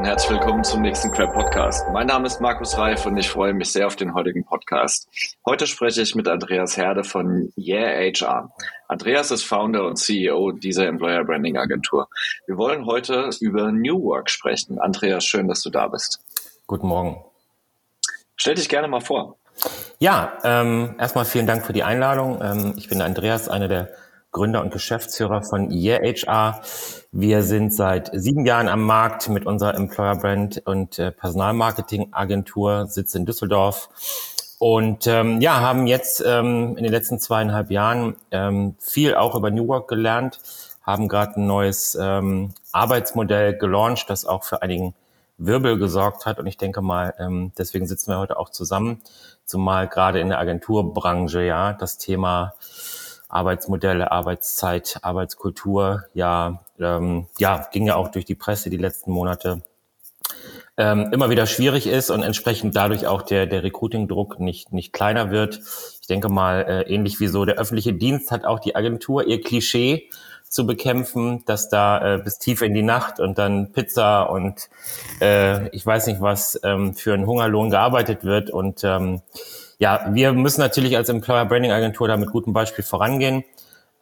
und 0.00 0.06
herzlich 0.06 0.30
willkommen 0.30 0.64
zum 0.64 0.80
nächsten 0.80 1.12
Crap 1.12 1.34
Podcast. 1.34 1.86
Mein 1.92 2.06
Name 2.06 2.26
ist 2.26 2.40
Markus 2.40 2.78
Reif 2.78 3.04
und 3.04 3.18
ich 3.18 3.28
freue 3.28 3.52
mich 3.52 3.70
sehr 3.70 3.86
auf 3.86 3.96
den 3.96 4.14
heutigen 4.14 4.46
Podcast. 4.46 5.06
Heute 5.44 5.66
spreche 5.66 6.00
ich 6.00 6.14
mit 6.14 6.26
Andreas 6.26 6.74
Herde 6.74 7.04
von 7.04 7.52
Yeah 7.58 8.10
HR. 8.10 8.50
Andreas 8.88 9.30
ist 9.30 9.42
Founder 9.42 9.84
und 9.86 9.96
CEO 9.96 10.52
dieser 10.52 10.86
Employer 10.86 11.22
Branding 11.22 11.58
Agentur. 11.58 12.08
Wir 12.46 12.56
wollen 12.56 12.86
heute 12.86 13.28
über 13.40 13.72
New 13.72 14.02
Work 14.02 14.30
sprechen. 14.30 14.78
Andreas, 14.78 15.26
schön, 15.26 15.48
dass 15.48 15.60
du 15.60 15.68
da 15.68 15.86
bist. 15.88 16.24
Guten 16.66 16.86
Morgen. 16.86 17.22
Stell 18.36 18.54
dich 18.54 18.70
gerne 18.70 18.88
mal 18.88 19.02
vor. 19.02 19.36
Ja, 19.98 20.38
ähm, 20.44 20.94
erstmal 20.98 21.26
vielen 21.26 21.46
Dank 21.46 21.66
für 21.66 21.74
die 21.74 21.82
Einladung. 21.82 22.40
Ähm, 22.42 22.72
ich 22.78 22.88
bin 22.88 23.02
Andreas, 23.02 23.50
einer 23.50 23.68
der 23.68 23.90
Gründer 24.32 24.60
und 24.60 24.72
Geschäftsführer 24.72 25.42
von 25.42 25.70
Yeah 25.70 26.00
HR. 26.00 26.62
Wir 27.12 27.42
sind 27.42 27.74
seit 27.74 28.10
sieben 28.12 28.46
Jahren 28.46 28.68
am 28.68 28.82
Markt 28.84 29.28
mit 29.28 29.46
unserer 29.46 29.74
Employer 29.74 30.16
Brand 30.16 30.62
und 30.66 30.98
äh, 30.98 31.10
Personalmarketing 31.10 32.12
Agentur, 32.12 32.86
Sitz 32.86 33.14
in 33.14 33.26
Düsseldorf. 33.26 33.88
Und 34.58 35.06
ähm, 35.06 35.40
ja, 35.40 35.60
haben 35.60 35.86
jetzt 35.86 36.22
ähm, 36.24 36.76
in 36.76 36.84
den 36.84 36.92
letzten 36.92 37.18
zweieinhalb 37.18 37.70
Jahren 37.70 38.16
ähm, 38.30 38.76
viel 38.78 39.14
auch 39.14 39.34
über 39.34 39.50
New 39.50 39.66
Work 39.66 39.88
gelernt, 39.88 40.38
haben 40.82 41.08
gerade 41.08 41.40
ein 41.40 41.46
neues 41.46 41.98
ähm, 42.00 42.52
Arbeitsmodell 42.70 43.56
gelauncht, 43.56 44.10
das 44.10 44.26
auch 44.26 44.44
für 44.44 44.62
einigen 44.62 44.94
Wirbel 45.38 45.78
gesorgt 45.78 46.26
hat. 46.26 46.38
Und 46.38 46.46
ich 46.46 46.58
denke 46.58 46.82
mal, 46.82 47.14
ähm, 47.18 47.52
deswegen 47.58 47.86
sitzen 47.86 48.10
wir 48.12 48.18
heute 48.18 48.38
auch 48.38 48.50
zusammen, 48.50 49.00
zumal 49.44 49.88
gerade 49.88 50.20
in 50.20 50.28
der 50.28 50.38
Agenturbranche 50.38 51.42
ja 51.42 51.72
das 51.72 51.98
Thema 51.98 52.52
Arbeitsmodelle, 53.30 54.10
Arbeitszeit, 54.10 54.98
Arbeitskultur, 55.02 56.04
ja, 56.14 56.62
ähm, 56.78 57.26
ja, 57.38 57.68
ging 57.72 57.86
ja 57.86 57.96
auch 57.96 58.08
durch 58.08 58.24
die 58.24 58.34
Presse 58.34 58.70
die 58.70 58.76
letzten 58.76 59.12
Monate 59.12 59.62
ähm, 60.76 61.10
immer 61.12 61.28
wieder 61.28 61.46
schwierig 61.46 61.86
ist 61.86 62.10
und 62.10 62.22
entsprechend 62.22 62.74
dadurch 62.74 63.06
auch 63.06 63.22
der, 63.22 63.46
der 63.46 63.62
Recruiting-Druck 63.62 64.40
nicht, 64.40 64.72
nicht 64.72 64.92
kleiner 64.92 65.30
wird. 65.30 65.60
Ich 66.00 66.06
denke 66.08 66.28
mal, 66.28 66.62
äh, 66.62 66.92
ähnlich 66.92 67.20
wie 67.20 67.28
so 67.28 67.44
der 67.44 67.56
öffentliche 67.56 67.92
Dienst 67.92 68.30
hat 68.30 68.44
auch 68.44 68.60
die 68.60 68.74
Agentur 68.74 69.26
ihr 69.26 69.42
Klischee 69.42 70.08
zu 70.48 70.66
bekämpfen, 70.66 71.44
dass 71.44 71.68
da 71.68 72.14
äh, 72.14 72.18
bis 72.18 72.38
tief 72.38 72.62
in 72.62 72.74
die 72.74 72.82
Nacht 72.82 73.20
und 73.20 73.38
dann 73.38 73.72
Pizza 73.72 74.22
und 74.22 74.68
äh, 75.20 75.68
ich 75.68 75.86
weiß 75.86 76.06
nicht 76.08 76.20
was 76.20 76.58
ähm, 76.64 76.94
für 76.94 77.14
einen 77.14 77.26
Hungerlohn 77.26 77.70
gearbeitet 77.70 78.24
wird 78.24 78.50
und 78.50 78.82
ähm, 78.82 79.22
ja, 79.80 80.06
wir 80.10 80.34
müssen 80.34 80.60
natürlich 80.60 80.94
als 80.96 81.08
Employer 81.08 81.46
Branding 81.46 81.72
Agentur 81.72 82.06
da 82.06 82.18
mit 82.18 82.30
gutem 82.30 82.52
Beispiel 82.52 82.84
vorangehen. 82.84 83.44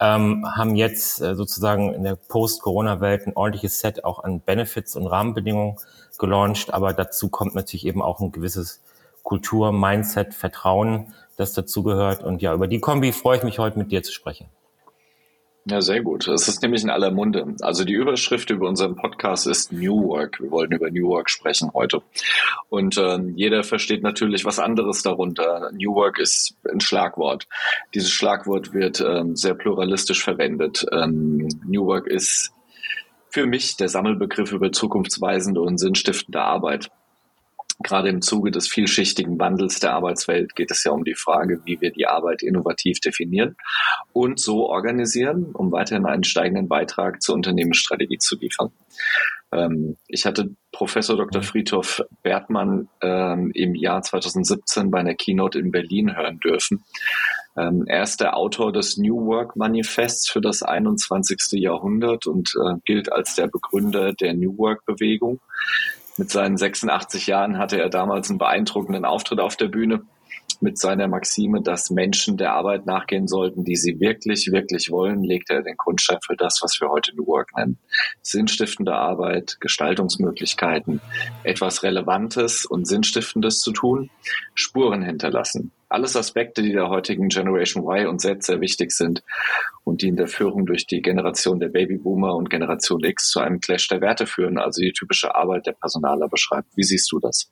Ähm, 0.01 0.45
haben 0.45 0.75
jetzt 0.75 1.21
äh, 1.21 1.35
sozusagen 1.35 1.93
in 1.93 2.03
der 2.03 2.15
Post-Corona-Welt 2.15 3.25
ein 3.25 3.35
ordentliches 3.35 3.79
Set 3.79 4.03
auch 4.03 4.23
an 4.23 4.41
Benefits 4.41 4.95
und 4.95 5.07
Rahmenbedingungen 5.07 5.77
gelauncht, 6.17 6.73
aber 6.73 6.93
dazu 6.93 7.29
kommt 7.29 7.55
natürlich 7.55 7.85
eben 7.85 8.01
auch 8.01 8.19
ein 8.19 8.31
gewisses 8.33 8.81
Kultur, 9.23 9.71
Mindset, 9.71 10.33
Vertrauen, 10.33 11.13
das 11.37 11.53
dazugehört. 11.53 12.23
Und 12.23 12.41
ja, 12.41 12.53
über 12.53 12.67
die 12.67 12.79
Kombi 12.79 13.13
freue 13.13 13.37
ich 13.37 13.43
mich 13.43 13.59
heute 13.59 13.77
mit 13.77 13.91
dir 13.91 14.03
zu 14.03 14.11
sprechen. 14.11 14.47
Ja, 15.69 15.81
sehr 15.81 16.01
gut. 16.01 16.27
Es 16.27 16.47
ist 16.47 16.63
nämlich 16.63 16.83
in 16.83 16.89
aller 16.89 17.11
Munde. 17.11 17.55
Also 17.61 17.83
die 17.85 17.93
Überschrift 17.93 18.49
über 18.49 18.67
unseren 18.67 18.95
Podcast 18.95 19.45
ist 19.45 19.71
New 19.71 20.07
Work. 20.07 20.39
Wir 20.41 20.49
wollen 20.49 20.71
über 20.71 20.89
New 20.89 21.09
Work 21.09 21.29
sprechen 21.29 21.69
heute. 21.75 22.01
Und 22.69 22.97
äh, 22.97 23.19
jeder 23.35 23.63
versteht 23.63 24.01
natürlich 24.01 24.45
was 24.45 24.57
anderes 24.57 25.03
darunter. 25.03 25.69
New 25.73 25.93
Work 25.93 26.17
ist 26.17 26.55
ein 26.71 26.79
Schlagwort. 26.79 27.47
Dieses 27.93 28.09
Schlagwort 28.09 28.73
wird 28.73 28.99
ähm, 29.01 29.35
sehr 29.35 29.53
pluralistisch 29.53 30.23
verwendet. 30.23 30.87
Ähm, 30.91 31.47
New 31.67 31.85
Work 31.85 32.07
ist 32.07 32.51
für 33.29 33.45
mich 33.45 33.77
der 33.77 33.89
Sammelbegriff 33.89 34.51
über 34.51 34.71
zukunftsweisende 34.71 35.61
und 35.61 35.77
sinnstiftende 35.77 36.41
Arbeit. 36.41 36.89
Gerade 37.81 38.09
im 38.09 38.21
Zuge 38.21 38.51
des 38.51 38.67
vielschichtigen 38.67 39.39
Wandels 39.39 39.79
der 39.79 39.93
Arbeitswelt 39.93 40.53
geht 40.55 40.69
es 40.69 40.83
ja 40.83 40.91
um 40.91 41.05
die 41.05 41.15
Frage, 41.15 41.61
wie 41.63 41.79
wir 41.79 41.91
die 41.91 42.07
Arbeit 42.07 42.43
innovativ 42.43 42.99
definieren 42.99 43.55
und 44.11 44.39
so 44.39 44.67
organisieren, 44.67 45.51
um 45.53 45.71
weiterhin 45.71 46.05
einen 46.05 46.25
steigenden 46.25 46.67
Beitrag 46.67 47.21
zur 47.21 47.35
Unternehmensstrategie 47.35 48.17
zu 48.17 48.37
liefern. 48.37 48.71
Ähm, 49.51 49.95
ich 50.07 50.25
hatte 50.25 50.49
Professor 50.71 51.15
Dr. 51.15 51.41
Friedhof 51.41 52.01
Bertmann 52.21 52.89
ähm, 53.01 53.51
im 53.53 53.75
Jahr 53.75 54.01
2017 54.01 54.91
bei 54.91 54.99
einer 54.99 55.15
Keynote 55.15 55.57
in 55.57 55.71
Berlin 55.71 56.15
hören 56.15 56.39
dürfen. 56.39 56.83
Ähm, 57.57 57.85
er 57.87 58.03
ist 58.03 58.21
der 58.21 58.37
Autor 58.37 58.71
des 58.71 58.97
New 58.97 59.25
Work 59.25 59.55
Manifests 59.55 60.29
für 60.29 60.41
das 60.41 60.63
21. 60.63 61.39
Jahrhundert 61.53 62.27
und 62.27 62.53
äh, 62.55 62.75
gilt 62.85 63.11
als 63.11 63.35
der 63.35 63.47
Begründer 63.47 64.13
der 64.13 64.33
New 64.33 64.57
Work 64.57 64.85
Bewegung. 64.85 65.39
Mit 66.19 66.31
seinen 66.31 66.57
86 66.57 67.27
Jahren 67.27 67.57
hatte 67.57 67.79
er 67.79 67.87
damals 67.87 68.29
einen 68.29 68.39
beeindruckenden 68.39 69.05
Auftritt 69.05 69.39
auf 69.39 69.55
der 69.55 69.69
Bühne 69.69 70.01
mit 70.61 70.77
seiner 70.77 71.07
Maxime, 71.07 71.61
dass 71.61 71.89
Menschen 71.89 72.37
der 72.37 72.53
Arbeit 72.53 72.85
nachgehen 72.85 73.27
sollten, 73.27 73.63
die 73.63 73.75
sie 73.75 73.99
wirklich, 73.99 74.51
wirklich 74.51 74.91
wollen, 74.91 75.23
legt 75.23 75.49
er 75.49 75.61
den 75.61 75.77
Grundstein 75.77 76.19
für 76.25 76.35
das, 76.35 76.59
was 76.61 76.79
wir 76.81 76.89
heute 76.89 77.15
New 77.15 77.27
Work 77.27 77.55
nennen. 77.55 77.77
Sinnstiftende 78.21 78.93
Arbeit, 78.93 79.57
Gestaltungsmöglichkeiten, 79.59 81.01
etwas 81.43 81.83
Relevantes 81.83 82.65
und 82.65 82.87
Sinnstiftendes 82.87 83.59
zu 83.59 83.71
tun, 83.71 84.09
Spuren 84.53 85.01
hinterlassen. 85.01 85.71
Alles 85.87 86.15
Aspekte, 86.15 86.61
die 86.61 86.73
der 86.73 86.89
heutigen 86.89 87.29
Generation 87.29 87.83
Y 87.83 88.07
und 88.07 88.19
Z 88.19 88.43
sehr 88.43 88.61
wichtig 88.61 88.91
sind 88.91 89.23
und 89.83 90.03
die 90.03 90.09
in 90.09 90.17
der 90.17 90.27
Führung 90.27 90.67
durch 90.67 90.85
die 90.85 91.01
Generation 91.01 91.59
der 91.59 91.69
Babyboomer 91.69 92.35
und 92.35 92.49
Generation 92.49 93.03
X 93.03 93.29
zu 93.29 93.39
einem 93.39 93.59
Clash 93.59 93.87
der 93.87 94.01
Werte 94.01 94.27
führen, 94.27 94.59
also 94.59 94.81
die 94.81 94.93
typische 94.93 95.33
Arbeit 95.35 95.65
der 95.65 95.73
Personaler 95.73 96.27
beschreibt. 96.27 96.67
Wie 96.75 96.83
siehst 96.83 97.11
du 97.11 97.19
das? 97.19 97.51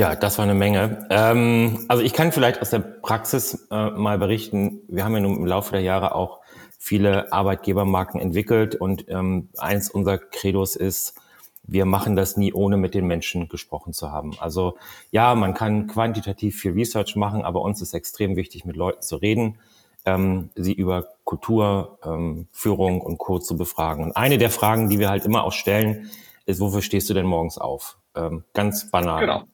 Ja, 0.00 0.16
das 0.16 0.38
war 0.38 0.44
eine 0.44 0.54
Menge. 0.54 1.06
Ähm, 1.10 1.84
also 1.88 2.02
ich 2.02 2.14
kann 2.14 2.32
vielleicht 2.32 2.62
aus 2.62 2.70
der 2.70 2.78
Praxis 2.78 3.66
äh, 3.70 3.90
mal 3.90 4.16
berichten. 4.16 4.80
Wir 4.88 5.04
haben 5.04 5.12
ja 5.12 5.20
nun 5.20 5.36
im 5.36 5.44
Laufe 5.44 5.72
der 5.72 5.82
Jahre 5.82 6.14
auch 6.14 6.40
viele 6.78 7.30
Arbeitgebermarken 7.34 8.18
entwickelt 8.18 8.74
und 8.74 9.04
ähm, 9.08 9.50
eins 9.58 9.90
unserer 9.90 10.16
Credos 10.16 10.74
ist, 10.74 11.20
wir 11.64 11.84
machen 11.84 12.16
das 12.16 12.38
nie 12.38 12.54
ohne 12.54 12.78
mit 12.78 12.94
den 12.94 13.06
Menschen 13.06 13.50
gesprochen 13.50 13.92
zu 13.92 14.10
haben. 14.10 14.32
Also 14.40 14.78
ja, 15.10 15.34
man 15.34 15.52
kann 15.52 15.86
quantitativ 15.86 16.58
viel 16.58 16.72
Research 16.72 17.14
machen, 17.14 17.44
aber 17.44 17.60
uns 17.60 17.82
ist 17.82 17.92
extrem 17.92 18.36
wichtig, 18.36 18.64
mit 18.64 18.76
Leuten 18.76 19.02
zu 19.02 19.16
reden, 19.16 19.58
ähm, 20.06 20.48
sie 20.54 20.72
über 20.72 21.08
Kultur, 21.24 21.98
ähm, 22.06 22.48
Führung 22.52 23.02
und 23.02 23.18
Co. 23.18 23.38
zu 23.38 23.54
befragen. 23.54 24.04
Und 24.04 24.16
eine 24.16 24.38
der 24.38 24.48
Fragen, 24.48 24.88
die 24.88 24.98
wir 24.98 25.10
halt 25.10 25.26
immer 25.26 25.44
auch 25.44 25.52
stellen, 25.52 26.08
ist, 26.46 26.58
wofür 26.58 26.80
stehst 26.80 27.10
du 27.10 27.12
denn 27.12 27.26
morgens 27.26 27.58
auf? 27.58 27.98
Ähm, 28.14 28.44
ganz 28.54 28.90
banal. 28.90 29.20
Genau. 29.20 29.44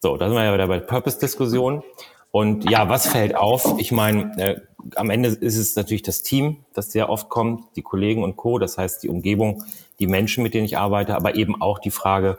So, 0.00 0.16
da 0.16 0.28
sind 0.28 0.36
wir 0.36 0.44
ja 0.44 0.54
wieder 0.54 0.68
bei 0.68 0.80
Purpose-Diskussion. 0.80 1.82
Und 2.30 2.68
ja, 2.70 2.88
was 2.88 3.08
fällt 3.08 3.34
auf? 3.34 3.76
Ich 3.78 3.92
meine, 3.92 4.36
äh, 4.38 4.60
am 4.96 5.10
Ende 5.10 5.30
ist 5.30 5.56
es 5.56 5.74
natürlich 5.74 6.02
das 6.02 6.22
Team, 6.22 6.64
das 6.74 6.92
sehr 6.92 7.08
oft 7.08 7.28
kommt, 7.28 7.64
die 7.76 7.82
Kollegen 7.82 8.22
und 8.22 8.36
Co., 8.36 8.58
das 8.58 8.76
heißt 8.76 9.02
die 9.02 9.08
Umgebung, 9.08 9.64
die 9.98 10.06
Menschen, 10.06 10.42
mit 10.42 10.52
denen 10.54 10.66
ich 10.66 10.76
arbeite, 10.76 11.16
aber 11.16 11.34
eben 11.34 11.60
auch 11.60 11.78
die 11.78 11.90
Frage, 11.90 12.38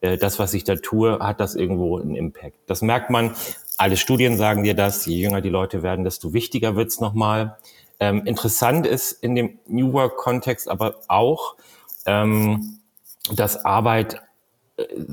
äh, 0.00 0.16
das, 0.16 0.38
was 0.38 0.54
ich 0.54 0.64
da 0.64 0.76
tue, 0.76 1.18
hat 1.18 1.40
das 1.40 1.54
irgendwo 1.54 1.98
einen 1.98 2.14
Impact? 2.14 2.56
Das 2.66 2.80
merkt 2.80 3.10
man, 3.10 3.34
alle 3.76 3.96
Studien 3.96 4.36
sagen 4.36 4.62
dir 4.62 4.74
das, 4.74 5.04
je 5.04 5.16
jünger 5.16 5.40
die 5.40 5.50
Leute 5.50 5.82
werden, 5.82 6.04
desto 6.04 6.32
wichtiger 6.32 6.76
wird's 6.76 7.00
nochmal. 7.00 7.58
Ähm, 8.00 8.24
interessant 8.24 8.86
ist 8.86 9.12
in 9.12 9.34
dem 9.34 9.58
New 9.66 9.92
Work-Kontext 9.92 10.68
aber 10.68 11.00
auch, 11.08 11.56
ähm, 12.06 12.78
dass 13.34 13.64
Arbeit 13.64 14.22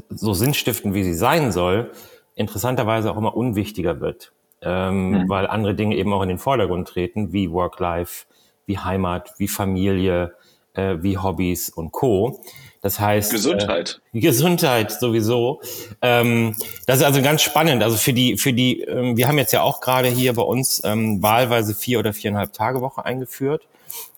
so 0.09 0.33
sinnstiftend, 0.33 0.93
wie 0.93 1.03
sie 1.03 1.13
sein 1.13 1.51
soll, 1.51 1.91
interessanterweise 2.35 3.11
auch 3.11 3.17
immer 3.17 3.35
unwichtiger 3.35 3.99
wird, 3.99 4.31
ähm, 4.61 5.11
mhm. 5.11 5.29
weil 5.29 5.47
andere 5.47 5.75
Dinge 5.75 5.95
eben 5.95 6.13
auch 6.13 6.21
in 6.21 6.29
den 6.29 6.37
Vordergrund 6.37 6.87
treten, 6.87 7.33
wie 7.33 7.51
Work-Life, 7.51 8.25
wie 8.65 8.77
Heimat, 8.77 9.33
wie 9.37 9.47
Familie, 9.47 10.33
äh, 10.73 10.97
wie 11.01 11.17
Hobbys 11.17 11.69
und 11.69 11.91
Co. 11.91 12.39
Das 12.81 12.99
heißt 12.99 13.31
Gesundheit. 13.31 14.01
Äh, 14.13 14.19
Gesundheit 14.21 14.91
sowieso. 14.91 15.61
Ähm, 16.01 16.55
das 16.87 16.97
ist 16.97 17.03
also 17.03 17.21
ganz 17.21 17.41
spannend. 17.41 17.83
Also 17.83 17.97
für 17.97 18.13
die, 18.13 18.37
für 18.37 18.53
die, 18.53 18.81
ähm, 18.81 19.17
wir 19.17 19.27
haben 19.27 19.37
jetzt 19.37 19.53
ja 19.53 19.61
auch 19.61 19.81
gerade 19.81 20.07
hier 20.07 20.33
bei 20.33 20.41
uns 20.41 20.81
ähm, 20.83 21.21
wahlweise 21.21 21.75
vier 21.75 21.99
oder 21.99 22.13
viereinhalb 22.13 22.53
Tage 22.53 22.81
Woche 22.81 23.05
eingeführt. 23.05 23.67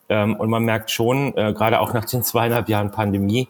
Ähm, 0.08 0.36
und 0.36 0.48
man 0.50 0.64
merkt 0.64 0.90
schon, 0.90 1.36
äh, 1.36 1.52
gerade 1.52 1.80
auch 1.80 1.92
nach 1.92 2.04
den 2.04 2.22
zweieinhalb 2.22 2.68
Jahren 2.68 2.90
Pandemie, 2.90 3.48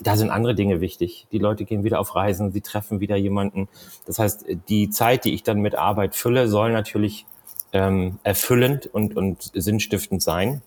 da 0.00 0.16
sind 0.16 0.30
andere 0.30 0.54
Dinge 0.54 0.80
wichtig. 0.80 1.26
Die 1.32 1.38
Leute 1.38 1.64
gehen 1.64 1.84
wieder 1.84 2.00
auf 2.00 2.14
Reisen, 2.14 2.52
sie 2.52 2.60
treffen 2.60 3.00
wieder 3.00 3.16
jemanden. 3.16 3.68
Das 4.06 4.18
heißt, 4.18 4.46
die 4.68 4.90
Zeit, 4.90 5.24
die 5.24 5.34
ich 5.34 5.42
dann 5.42 5.60
mit 5.60 5.74
Arbeit 5.74 6.14
fülle, 6.14 6.48
soll 6.48 6.72
natürlich 6.72 7.26
ähm, 7.72 8.18
erfüllend 8.22 8.86
und, 8.86 9.16
und 9.16 9.50
sinnstiftend 9.54 10.22
sein. 10.22 10.62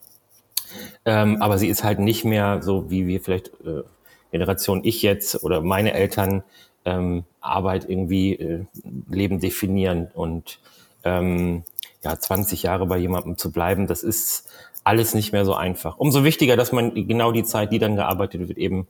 Ähm, 1.05 1.41
aber 1.41 1.57
sie 1.57 1.67
ist 1.67 1.83
halt 1.83 1.99
nicht 1.99 2.25
mehr 2.25 2.61
so, 2.61 2.89
wie 2.89 3.07
wir 3.07 3.21
vielleicht 3.21 3.47
äh, 3.65 3.83
Generation 4.31 4.81
ich 4.83 5.01
jetzt 5.01 5.43
oder 5.43 5.61
meine 5.61 5.93
Eltern 5.93 6.43
ähm, 6.85 7.23
Arbeit 7.39 7.89
irgendwie 7.89 8.33
äh, 8.33 8.65
Leben 9.09 9.39
definieren 9.39 10.09
und 10.13 10.59
ähm, 11.03 11.63
ja 12.03 12.19
20 12.19 12.63
Jahre 12.63 12.85
bei 12.85 12.97
jemandem 12.97 13.37
zu 13.37 13.51
bleiben, 13.51 13.87
das 13.87 14.03
ist 14.03 14.49
alles 14.83 15.13
nicht 15.13 15.31
mehr 15.33 15.45
so 15.45 15.53
einfach. 15.53 15.97
Umso 15.97 16.23
wichtiger, 16.23 16.55
dass 16.55 16.71
man 16.71 17.07
genau 17.07 17.31
die 17.31 17.43
Zeit, 17.43 17.71
die 17.71 17.79
dann 17.79 17.95
gearbeitet 17.95 18.47
wird, 18.47 18.57
eben 18.57 18.87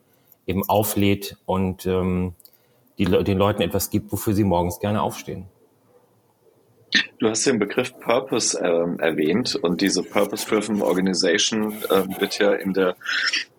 eben 0.48 0.68
auflädt 0.68 1.38
und 1.46 1.86
ähm, 1.86 2.34
die, 2.98 3.06
den 3.06 3.38
Leuten 3.38 3.62
etwas 3.62 3.90
gibt, 3.90 4.12
wofür 4.12 4.34
sie 4.34 4.44
morgens 4.44 4.80
gerne 4.80 5.02
aufstehen. 5.02 5.46
Du 7.20 7.28
hast 7.28 7.46
den 7.46 7.60
Begriff 7.60 8.00
Purpose 8.00 8.58
ähm, 8.64 9.00
erwähnt 9.00 9.56
und 9.56 9.82
diese 9.82 10.04
Purpose-Driven 10.04 10.82
Organization 10.82 11.74
ähm, 11.92 12.16
wird 12.20 12.40
ja 12.40 12.54
in 12.54 12.74
der 12.74 12.96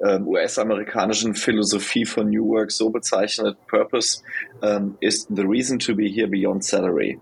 ähm, 0.01 0.27
US-amerikanischen 0.27 1.35
Philosophie 1.35 2.07
von 2.07 2.31
New 2.31 2.49
Work 2.49 2.71
so 2.71 2.89
bezeichnet. 2.91 3.59
Purpose 3.67 4.23
ähm, 4.63 4.97
ist 5.01 5.29
the 5.35 5.43
reason 5.43 5.79
to 5.79 5.95
be 5.95 6.07
here 6.07 6.29
beyond 6.29 6.65
salary. 6.65 7.21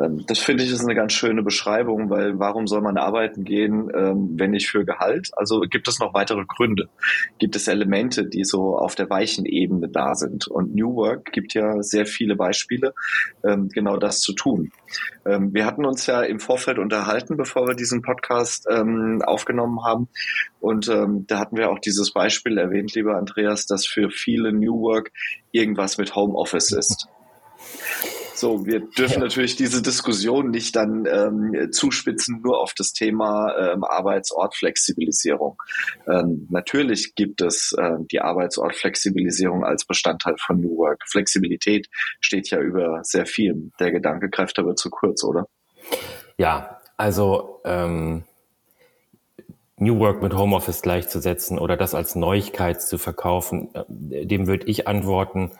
Ähm, 0.00 0.24
das 0.26 0.38
finde 0.38 0.64
ich 0.64 0.70
ist 0.70 0.84
eine 0.84 0.94
ganz 0.94 1.12
schöne 1.12 1.42
Beschreibung, 1.42 2.10
weil 2.10 2.38
warum 2.38 2.66
soll 2.66 2.80
man 2.80 2.96
arbeiten 2.96 3.44
gehen, 3.44 3.90
ähm, 3.94 4.30
wenn 4.34 4.52
nicht 4.52 4.68
für 4.68 4.84
Gehalt? 4.84 5.30
Also 5.36 5.60
gibt 5.60 5.88
es 5.88 5.98
noch 5.98 6.14
weitere 6.14 6.44
Gründe? 6.46 6.88
Gibt 7.38 7.56
es 7.56 7.68
Elemente, 7.68 8.26
die 8.26 8.44
so 8.44 8.76
auf 8.76 8.94
der 8.94 9.10
weichen 9.10 9.44
Ebene 9.44 9.88
da 9.88 10.14
sind? 10.14 10.46
Und 10.48 10.74
New 10.74 10.94
Work 10.94 11.32
gibt 11.32 11.54
ja 11.54 11.82
sehr 11.82 12.06
viele 12.06 12.36
Beispiele, 12.36 12.94
ähm, 13.44 13.68
genau 13.68 13.96
das 13.96 14.20
zu 14.20 14.32
tun. 14.32 14.72
Wir 15.24 15.66
hatten 15.66 15.84
uns 15.84 16.06
ja 16.06 16.22
im 16.22 16.40
Vorfeld 16.40 16.78
unterhalten, 16.78 17.36
bevor 17.36 17.68
wir 17.68 17.76
diesen 17.76 18.02
Podcast 18.02 18.68
aufgenommen 18.68 19.84
haben. 19.84 20.08
Und 20.58 20.88
da 20.88 21.38
hatten 21.38 21.56
wir 21.56 21.70
auch 21.70 21.78
dieses 21.78 22.12
Beispiel 22.12 22.58
erwähnt, 22.58 22.92
lieber 22.96 23.16
Andreas, 23.16 23.66
dass 23.66 23.86
für 23.86 24.10
viele 24.10 24.52
New 24.52 24.80
Work 24.80 25.12
irgendwas 25.52 25.96
mit 25.96 26.16
Homeoffice 26.16 26.72
ist. 26.72 27.06
So, 28.42 28.66
wir 28.66 28.80
dürfen 28.80 29.20
natürlich 29.20 29.54
diese 29.54 29.82
Diskussion 29.82 30.50
nicht 30.50 30.74
dann 30.74 31.06
ähm, 31.06 31.70
zuspitzen 31.70 32.40
nur 32.42 32.58
auf 32.58 32.74
das 32.76 32.92
Thema 32.92 33.54
ähm, 33.56 33.84
Arbeitsortflexibilisierung. 33.84 35.62
Ähm, 36.08 36.48
natürlich 36.50 37.14
gibt 37.14 37.40
es 37.40 37.72
äh, 37.78 37.98
die 38.10 38.20
Arbeitsortflexibilisierung 38.20 39.64
als 39.64 39.84
Bestandteil 39.84 40.34
von 40.44 40.60
New 40.60 40.76
Work. 40.76 41.04
Flexibilität 41.08 41.86
steht 42.20 42.50
ja 42.50 42.58
über 42.58 43.04
sehr 43.04 43.26
viel. 43.26 43.70
Der 43.78 43.92
Gedanke 43.92 44.28
greift 44.28 44.58
aber 44.58 44.74
zu 44.74 44.90
kurz, 44.90 45.22
oder? 45.22 45.46
Ja, 46.36 46.80
also 46.96 47.60
ähm, 47.64 48.24
New 49.76 50.00
Work 50.00 50.20
mit 50.20 50.34
Homeoffice 50.34 50.82
gleichzusetzen 50.82 51.60
oder 51.60 51.76
das 51.76 51.94
als 51.94 52.16
Neuigkeit 52.16 52.82
zu 52.82 52.98
verkaufen, 52.98 53.70
äh, 53.72 54.26
dem 54.26 54.48
würde 54.48 54.66
ich 54.66 54.88
antworten, 54.88 55.52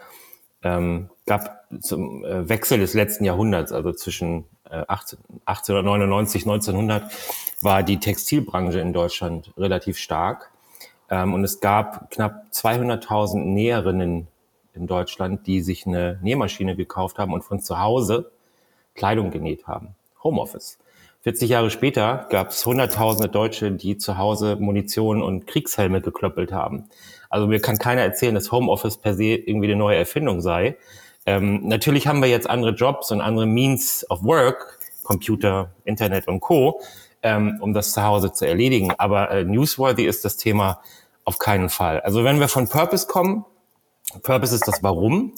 ähm, 0.62 1.10
gab 1.26 1.64
zum 1.80 2.24
äh, 2.24 2.48
Wechsel 2.48 2.78
des 2.78 2.94
letzten 2.94 3.24
Jahrhunderts, 3.24 3.72
also 3.72 3.92
zwischen 3.92 4.44
äh, 4.70 4.84
18, 4.86 5.18
1899, 5.44 6.42
1900, 6.42 7.10
war 7.60 7.82
die 7.82 7.98
Textilbranche 7.98 8.80
in 8.80 8.92
Deutschland 8.92 9.52
relativ 9.56 9.98
stark. 9.98 10.50
Ähm, 11.10 11.34
und 11.34 11.44
es 11.44 11.60
gab 11.60 12.10
knapp 12.10 12.46
200.000 12.52 13.38
Näherinnen 13.38 14.28
in 14.74 14.86
Deutschland, 14.86 15.46
die 15.46 15.60
sich 15.60 15.86
eine 15.86 16.18
Nähmaschine 16.22 16.76
gekauft 16.76 17.18
haben 17.18 17.32
und 17.32 17.42
von 17.42 17.60
zu 17.60 17.78
Hause 17.78 18.30
Kleidung 18.94 19.30
genäht 19.30 19.66
haben. 19.66 19.94
Homeoffice. 20.22 20.78
40 21.22 21.50
Jahre 21.50 21.70
später 21.70 22.26
gab 22.30 22.50
es 22.50 22.66
Hunderttausende 22.66 23.28
Deutsche, 23.28 23.70
die 23.70 23.96
zu 23.96 24.18
Hause 24.18 24.56
Munition 24.56 25.22
und 25.22 25.46
Kriegshelme 25.46 26.00
geklöppelt 26.00 26.50
haben. 26.52 26.88
Also 27.30 27.46
mir 27.46 27.60
kann 27.60 27.78
keiner 27.78 28.02
erzählen, 28.02 28.34
dass 28.34 28.50
Homeoffice 28.50 28.96
per 28.96 29.14
se 29.14 29.36
irgendwie 29.36 29.68
eine 29.68 29.76
neue 29.76 29.96
Erfindung 29.96 30.40
sei. 30.40 30.76
Ähm, 31.24 31.60
natürlich 31.68 32.08
haben 32.08 32.20
wir 32.20 32.28
jetzt 32.28 32.50
andere 32.50 32.72
Jobs 32.72 33.12
und 33.12 33.20
andere 33.20 33.46
Means 33.46 34.04
of 34.10 34.24
Work, 34.24 34.80
Computer, 35.04 35.70
Internet 35.84 36.26
und 36.26 36.40
Co., 36.40 36.80
ähm, 37.22 37.56
um 37.60 37.72
das 37.72 37.92
zu 37.92 38.02
Hause 38.02 38.32
zu 38.32 38.44
erledigen. 38.44 38.92
Aber 38.98 39.30
äh, 39.30 39.44
newsworthy 39.44 40.04
ist 40.04 40.24
das 40.24 40.36
Thema 40.36 40.80
auf 41.24 41.38
keinen 41.38 41.68
Fall. 41.68 42.00
Also 42.00 42.24
wenn 42.24 42.40
wir 42.40 42.48
von 42.48 42.68
Purpose 42.68 43.06
kommen, 43.06 43.44
Purpose 44.24 44.56
ist 44.56 44.66
das 44.66 44.82
Warum, 44.82 45.34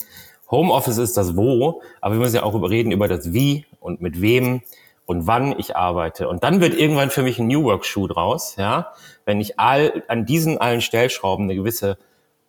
Homeoffice 0.50 0.96
ist 0.96 1.19
das 1.19 1.36
Wo, 1.36 1.82
aber 2.00 2.14
wir 2.14 2.20
müssen 2.20 2.36
ja 2.36 2.42
auch 2.42 2.54
reden 2.54 2.90
über 2.90 3.06
das 3.06 3.34
Wie 3.34 3.66
und 3.81 4.00
mit 4.00 4.22
wem 4.22 4.62
und 5.06 5.26
wann 5.26 5.58
ich 5.58 5.76
arbeite. 5.76 6.28
Und 6.28 6.44
dann 6.44 6.60
wird 6.60 6.74
irgendwann 6.74 7.10
für 7.10 7.22
mich 7.22 7.38
ein 7.38 7.46
New 7.46 7.64
Work 7.64 7.84
Schuh 7.84 8.06
draus, 8.06 8.56
ja. 8.56 8.92
Wenn 9.24 9.40
ich 9.40 9.58
all, 9.58 10.02
an 10.08 10.26
diesen 10.26 10.58
allen 10.58 10.80
Stellschrauben 10.80 11.46
eine 11.46 11.54
gewisse 11.54 11.98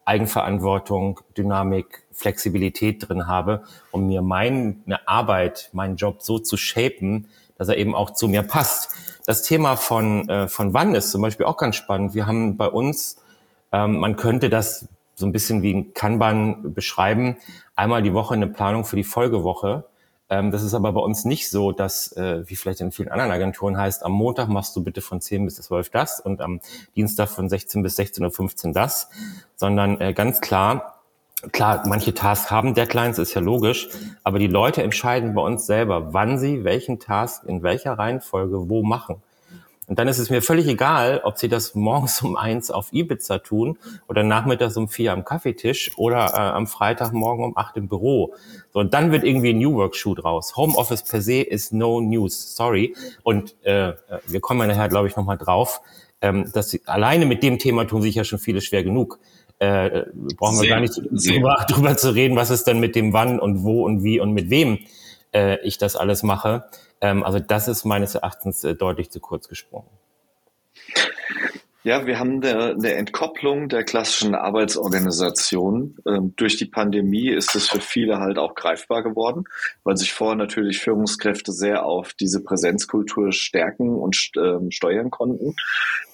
Eigenverantwortung, 0.06 1.22
Dynamik, 1.38 2.04
Flexibilität 2.12 3.08
drin 3.08 3.28
habe, 3.28 3.64
um 3.92 4.08
mir 4.08 4.22
meine 4.22 4.78
Arbeit, 5.06 5.70
meinen 5.74 5.96
Job 5.96 6.22
so 6.22 6.40
zu 6.40 6.58
shapen, 6.58 7.28
dass 7.58 7.70
er 7.70 7.78
eben 7.78 7.96
auch 7.96 8.12
zu 8.12 8.28
mir 8.28 8.44
passt. 8.44 8.92
Das 9.26 9.42
Thema 9.42 9.76
von, 9.76 10.30
äh, 10.30 10.48
von 10.48 10.74
wann 10.74 10.94
ist 10.94 11.12
zum 11.12 11.22
Beispiel 11.22 11.46
auch 11.46 11.58
ganz 11.58 11.76
spannend. 11.76 12.14
Wir 12.14 12.28
haben 12.28 12.58
bei 12.58 12.68
uns, 12.68 13.18
ähm, 13.72 13.98
man 14.00 14.16
könnte 14.16 14.50
das 14.50 14.88
so 15.16 15.26
ein 15.26 15.32
bisschen 15.32 15.62
wie 15.62 15.74
ein 15.74 15.94
Kanban 15.94 16.74
beschreiben, 16.74 17.38
einmal 17.76 18.04
die 18.04 18.14
Woche 18.14 18.36
eine 18.36 18.48
Planung 18.48 18.86
für 18.86 18.98
die 18.98 19.04
Folgewoche 19.04 19.86
ähm, 20.30 20.52
das 20.52 20.64
ist 20.64 20.74
aber 20.74 20.92
bei 20.94 21.02
uns 21.02 21.26
nicht 21.26 21.50
so, 21.50 21.72
dass, 21.72 22.12
äh, 22.14 22.44
wie 22.50 22.56
vielleicht 22.56 22.82
in 22.82 22.92
vielen 22.92 23.10
anderen 23.10 23.32
Agenturen 23.32 23.78
heißt, 23.78 24.04
am 24.04 24.12
Montag 24.12 24.48
machst 24.50 24.76
du 24.76 24.84
bitte 24.84 25.02
von 25.02 25.22
10 25.22 25.46
bis 25.46 25.56
12 25.56 25.90
das 25.90 26.20
und 26.20 26.42
am 26.42 26.62
Dienstag 26.96 27.30
von 27.30 27.48
16 27.48 27.84
bis 27.84 27.98
16.15 28.00 28.68
Uhr 28.68 28.74
das, 28.74 29.10
sondern 29.56 30.02
äh, 30.02 30.14
ganz 30.14 30.42
klar, 30.42 30.92
Klar, 31.52 31.84
manche 31.86 32.14
Tasks 32.14 32.50
haben 32.50 32.74
Deadlines, 32.74 33.20
ist 33.20 33.34
ja 33.36 33.42
logisch, 33.42 33.90
aber 34.24 34.40
die 34.40 34.48
Leute 34.48 34.82
entscheiden 34.82 35.36
bei 35.36 35.42
uns 35.42 35.68
selber, 35.68 36.14
wann 36.14 36.40
sie 36.40 36.64
welchen 36.64 36.98
Task 36.98 37.44
in 37.44 37.62
welcher 37.62 37.94
Reihenfolge 38.00 38.68
wo 38.70 38.84
machen. 38.84 39.22
Und 39.88 40.00
dann 40.00 40.08
ist 40.08 40.18
es 40.18 40.30
mir 40.30 40.42
völlig 40.42 40.68
egal, 40.68 41.22
ob 41.24 41.38
sie 41.38 41.48
das 41.48 41.76
morgens 41.76 42.22
um 42.22 42.36
eins 42.36 42.72
auf 42.72 42.92
Ibiza 42.92 43.40
tun 43.40 43.78
oder 44.08 44.24
nachmittags 44.24 44.78
um 44.78 44.88
vier 44.88 45.14
am 45.14 45.26
Kaffeetisch 45.26 45.92
oder 45.98 46.32
äh, 46.34 46.38
am 46.38 46.68
Freitagmorgen 46.68 47.46
um 47.46 47.58
acht 47.58 47.78
im 47.78 47.88
Büro. 47.88 48.34
So, 48.74 48.80
und 48.80 48.94
dann 48.94 49.12
wird 49.12 49.24
irgendwie 49.24 49.52
ein 49.52 49.60
New 49.60 49.76
Work 49.76 49.96
Shoot 49.96 50.24
raus. 50.24 50.56
Homeoffice 50.56 51.04
per 51.04 51.22
se 51.22 51.42
ist 51.42 51.74
no 51.74 52.02
news, 52.02 52.56
sorry. 52.56 52.96
Und 53.24 53.56
äh, 53.64 53.94
wir 54.28 54.40
kommen 54.42 54.62
ja 54.62 54.68
nachher, 54.68 54.90
glaube 54.90 55.08
ich, 55.08 55.16
nochmal 55.16 55.38
drauf. 55.38 55.82
Ähm, 56.22 56.50
dass 56.54 56.70
sie, 56.70 56.82
alleine 56.86 57.26
mit 57.26 57.44
dem 57.44 57.60
Thema 57.60 57.86
tun 57.86 58.02
sich 58.02 58.16
ja 58.16 58.24
schon 58.24 58.40
viele 58.40 58.62
schwer 58.62 58.84
genug. 58.84 59.20
Äh, 59.60 60.06
brauchen 60.38 60.56
wir 60.56 60.62
sehr, 60.62 60.70
gar 60.70 60.80
nicht 60.80 60.96
drüber, 60.96 61.66
drüber 61.70 61.98
zu 61.98 62.14
reden, 62.14 62.36
was 62.36 62.50
ist 62.50 62.66
denn 62.66 62.80
mit 62.80 62.96
dem 62.96 63.14
Wann 63.14 63.40
und 63.40 63.64
wo 63.64 63.86
und 63.86 64.04
wie 64.04 64.20
und 64.20 64.34
mit 64.34 64.50
wem 64.50 64.80
äh, 65.34 65.60
ich 65.62 65.78
das 65.78 65.96
alles 65.96 66.24
mache. 66.24 66.66
Ähm, 67.02 67.24
also 67.24 67.40
das 67.40 67.68
ist 67.68 67.86
meines 67.86 68.16
Erachtens 68.16 68.64
äh, 68.64 68.76
deutlich 68.76 69.10
zu 69.12 69.20
kurz 69.20 69.48
gesprungen. 69.48 69.90
Ja, 71.84 72.08
wir 72.08 72.18
haben 72.18 72.44
eine, 72.44 72.96
Entkopplung 72.96 73.70
der 73.70 73.84
klassischen 73.84 74.34
Arbeitsorganisation. 74.34 75.98
Ähm, 76.08 76.34
durch 76.36 76.58
die 76.58 76.66
Pandemie 76.66 77.30
ist 77.30 77.54
es 77.54 77.70
für 77.70 77.80
viele 77.80 78.18
halt 78.18 78.40
auch 78.40 78.56
greifbar 78.56 79.04
geworden, 79.04 79.44
weil 79.84 79.96
sich 79.96 80.12
vorher 80.12 80.36
natürlich 80.36 80.80
Führungskräfte 80.80 81.52
sehr 81.52 81.86
auf 81.86 82.14
diese 82.16 82.42
Präsenzkultur 82.44 83.32
stärken 83.32 83.94
und 83.94 84.32
ähm, 84.36 84.72
steuern 84.72 85.12
konnten. 85.12 85.56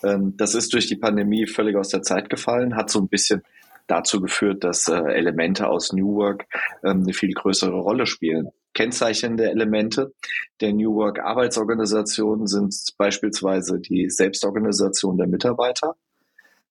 Das 0.02 0.56
ist 0.56 0.74
durch 0.74 0.88
die 0.88 0.96
Pandemie 0.96 1.46
völlig 1.46 1.78
aus 1.78 1.90
der 1.90 2.02
Zeit 2.02 2.30
gefallen, 2.32 2.76
hat 2.76 2.90
so 2.90 3.00
ein 3.00 3.08
bisschen 3.08 3.44
dazu 3.86 4.20
geführt, 4.20 4.64
dass 4.64 4.88
äh, 4.88 4.96
Elemente 4.96 5.70
aus 5.70 5.94
New 5.94 6.16
Work 6.16 6.48
eine 6.82 7.14
viel 7.14 7.34
größere 7.34 7.78
Rolle 7.78 8.08
spielen. 8.08 8.50
Kennzeichnende 8.74 9.50
Elemente 9.50 10.14
der 10.62 10.74
New 10.74 10.96
Work 10.96 11.20
Arbeitsorganisation 11.20 12.48
sind 12.48 12.74
beispielsweise 12.98 13.80
die 13.80 14.10
Selbstorganisation 14.10 15.18
der 15.18 15.28
Mitarbeiter, 15.28 15.96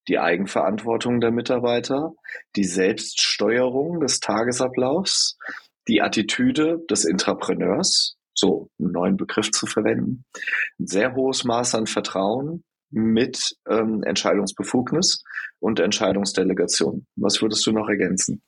die 0.08 0.18
Eigenverantwortung 0.18 1.20
der 1.20 1.30
Mitarbeiter, 1.30 2.14
die 2.56 2.64
Selbststeuerung 2.64 4.00
des 4.00 4.20
Tagesablaufs, 4.20 5.36
die 5.88 6.00
Attitüde 6.00 6.84
des 6.88 7.04
Intrapreneurs, 7.04 8.16
so 8.34 8.70
einen 8.78 8.92
neuen 8.92 9.16
Begriff 9.16 9.50
zu 9.50 9.66
verwenden, 9.66 10.24
ein 10.78 10.86
sehr 10.86 11.14
hohes 11.14 11.44
Maß 11.44 11.74
an 11.74 11.86
Vertrauen, 11.86 12.64
mit 12.90 13.56
ähm, 13.68 14.02
Entscheidungsbefugnis 14.02 15.22
und 15.60 15.80
Entscheidungsdelegation. 15.80 17.06
Was 17.16 17.40
würdest 17.40 17.66
du 17.66 17.72
noch 17.72 17.88
ergänzen? 17.88 18.42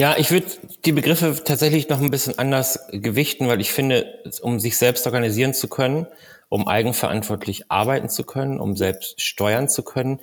Ja, 0.00 0.16
ich 0.16 0.30
würde 0.30 0.46
die 0.86 0.92
Begriffe 0.92 1.44
tatsächlich 1.44 1.90
noch 1.90 2.00
ein 2.00 2.10
bisschen 2.10 2.38
anders 2.38 2.86
gewichten, 2.90 3.48
weil 3.48 3.60
ich 3.60 3.70
finde, 3.70 4.22
um 4.40 4.58
sich 4.58 4.78
selbst 4.78 5.04
organisieren 5.04 5.52
zu 5.52 5.68
können, 5.68 6.06
um 6.48 6.66
eigenverantwortlich 6.66 7.70
arbeiten 7.70 8.08
zu 8.08 8.24
können, 8.24 8.60
um 8.60 8.78
selbst 8.78 9.20
steuern 9.20 9.68
zu 9.68 9.82
können, 9.82 10.20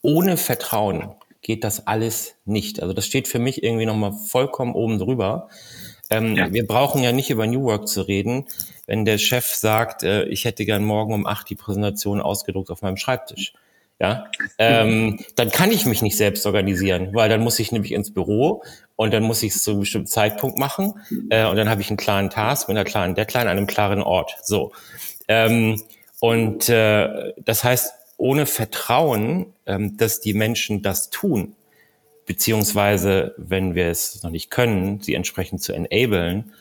ohne 0.00 0.38
Vertrauen 0.38 1.14
geht 1.42 1.62
das 1.62 1.86
alles 1.86 2.36
nicht. 2.46 2.80
Also 2.80 2.94
das 2.94 3.04
steht 3.04 3.28
für 3.28 3.38
mich 3.38 3.62
irgendwie 3.62 3.84
nochmal 3.84 4.14
vollkommen 4.14 4.72
oben 4.72 4.98
drüber. 4.98 5.50
Ähm, 6.08 6.34
ja. 6.34 6.50
Wir 6.50 6.66
brauchen 6.66 7.02
ja 7.02 7.12
nicht 7.12 7.28
über 7.28 7.46
New 7.46 7.64
Work 7.64 7.88
zu 7.88 8.00
reden, 8.00 8.46
wenn 8.86 9.04
der 9.04 9.18
Chef 9.18 9.44
sagt, 9.44 10.04
äh, 10.04 10.24
ich 10.24 10.46
hätte 10.46 10.64
gern 10.64 10.84
morgen 10.84 11.12
um 11.12 11.26
acht 11.26 11.50
die 11.50 11.54
Präsentation 11.54 12.22
ausgedruckt 12.22 12.70
auf 12.70 12.80
meinem 12.80 12.96
Schreibtisch. 12.96 13.52
Ja, 14.02 14.26
ähm, 14.58 15.20
dann 15.36 15.50
kann 15.50 15.70
ich 15.70 15.86
mich 15.86 16.02
nicht 16.02 16.16
selbst 16.16 16.44
organisieren, 16.44 17.10
weil 17.12 17.28
dann 17.28 17.40
muss 17.40 17.60
ich 17.60 17.70
nämlich 17.70 17.92
ins 17.92 18.12
Büro 18.12 18.64
und 18.96 19.14
dann 19.14 19.22
muss 19.22 19.44
ich 19.44 19.54
es 19.54 19.62
zu 19.62 19.70
einem 19.70 19.80
bestimmten 19.80 20.08
Zeitpunkt 20.08 20.58
machen 20.58 20.94
äh, 21.30 21.46
und 21.46 21.54
dann 21.54 21.68
habe 21.70 21.82
ich 21.82 21.88
einen 21.88 21.98
klaren 21.98 22.28
Task 22.28 22.66
mit 22.66 22.76
einer 22.76 22.84
klaren 22.84 23.14
Deadline 23.14 23.46
an 23.46 23.56
einem 23.56 23.68
klaren 23.68 24.02
Ort. 24.02 24.36
So 24.42 24.72
ähm, 25.28 25.80
und 26.18 26.68
äh, 26.68 27.32
das 27.44 27.62
heißt, 27.62 27.94
ohne 28.16 28.46
Vertrauen, 28.46 29.46
ähm, 29.66 29.96
dass 29.96 30.18
die 30.18 30.34
Menschen 30.34 30.82
das 30.82 31.10
tun, 31.10 31.54
beziehungsweise 32.26 33.36
wenn 33.36 33.76
wir 33.76 33.86
es 33.86 34.20
noch 34.24 34.30
nicht 34.30 34.50
können, 34.50 35.00
sie 35.00 35.14
entsprechend 35.14 35.62
zu 35.62 35.72
enablen, 35.72 36.52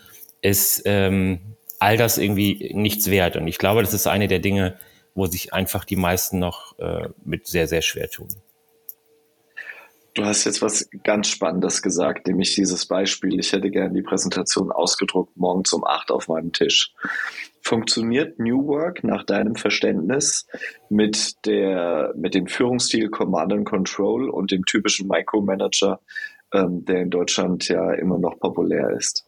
ist 0.43 0.83
ähm, 0.86 1.39
all 1.79 1.98
das 1.98 2.19
irgendwie 2.19 2.71
nichts 2.75 3.10
wert. 3.10 3.36
Und 3.36 3.48
ich 3.48 3.57
glaube, 3.57 3.81
das 3.81 3.95
ist 3.95 4.05
eine 4.05 4.27
der 4.27 4.39
Dinge, 4.39 4.77
wo 5.15 5.25
sich 5.25 5.53
einfach 5.53 5.86
die 5.86 5.96
meisten 5.96 6.39
noch 6.39 6.77
äh, 6.80 7.10
mit 7.24 7.48
sehr, 7.48 7.68
sehr 7.68 7.82
schwer 7.82 8.10
tun. 8.10 8.30
Du 10.13 10.25
hast 10.25 10.44
jetzt 10.44 10.62
was 10.62 10.89
ganz 11.03 11.30
Spannendes 11.30 11.82
gesagt, 11.82 12.27
nämlich 12.27 12.56
dieses 12.56 12.86
Beispiel. 12.86 13.39
Ich 13.39 13.53
hätte 13.53 13.70
gerne 13.72 13.94
die 13.94 14.01
Präsentation 14.01 14.70
ausgedruckt, 14.70 15.38
morgens 15.38 15.72
um 15.72 15.86
acht 15.86 16.12
auf 16.12 16.27
meinem 16.27 16.51
Tisch. 16.51 16.94
Funktioniert 17.62 18.38
New 18.38 18.68
Work 18.68 19.06
nach 19.06 19.24
deinem 19.24 19.56
Verständnis 19.56 20.48
mit 20.89 21.46
der, 21.46 22.13
mit 22.18 22.34
dem 22.36 22.48
Führungsstil 22.48 23.10
Command 23.10 23.53
and 23.53 23.65
Control 23.65 24.30
und 24.30 24.51
dem 24.51 24.65
typischen 24.65 25.08
Micromanager, 25.08 26.01
ähm, 26.53 26.84
der 26.84 27.03
in 27.03 27.10
Deutschland 27.10 27.70
ja 27.70 27.94
immer 27.94 28.18
noch 28.18 28.38
populär 28.38 28.89
ist? 28.89 29.25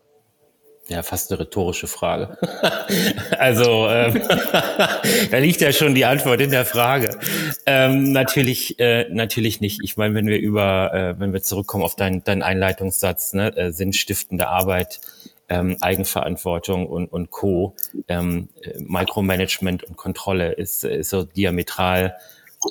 Ja, 0.90 1.02
fast 1.02 1.32
eine 1.32 1.40
rhetorische 1.40 1.88
Frage. 1.88 2.38
also 3.40 3.88
ähm, 3.90 4.22
da 5.32 5.38
liegt 5.38 5.62
ja 5.62 5.72
schon 5.72 5.96
die 5.96 6.04
Antwort 6.04 6.42
in 6.42 6.52
der 6.52 6.66
Frage. 6.66 7.18
Ähm, 7.66 8.12
natürlich, 8.12 8.80
äh, 8.80 9.08
natürlich 9.10 9.62
nicht. 9.62 9.80
Ich 9.82 9.96
meine, 9.96 10.14
wenn 10.14 10.28
wir 10.28 10.40
über, 10.40 10.94
äh, 10.94 11.20
wenn 11.20 11.32
wir 11.32 11.42
zurückkommen 11.42 11.84
auf 11.84 11.96
deinen 11.96 12.24
dein 12.26 12.44
Einleitungssatz, 12.44 13.34
ne, 13.34 13.56
äh, 13.56 13.72
sinnstiftende 13.72 14.50
Arbeit, 14.50 15.00
ähm, 15.48 15.78
Eigenverantwortung 15.80 16.88
und, 16.88 17.08
und 17.08 17.32
Co. 17.32 17.76
Ähm, 18.08 18.50
Micromanagement 18.80 19.84
und 19.84 19.96
Kontrolle 19.96 20.52
ist, 20.52 20.84
ist 20.84 21.10
so 21.10 21.24
diametral 21.24 22.18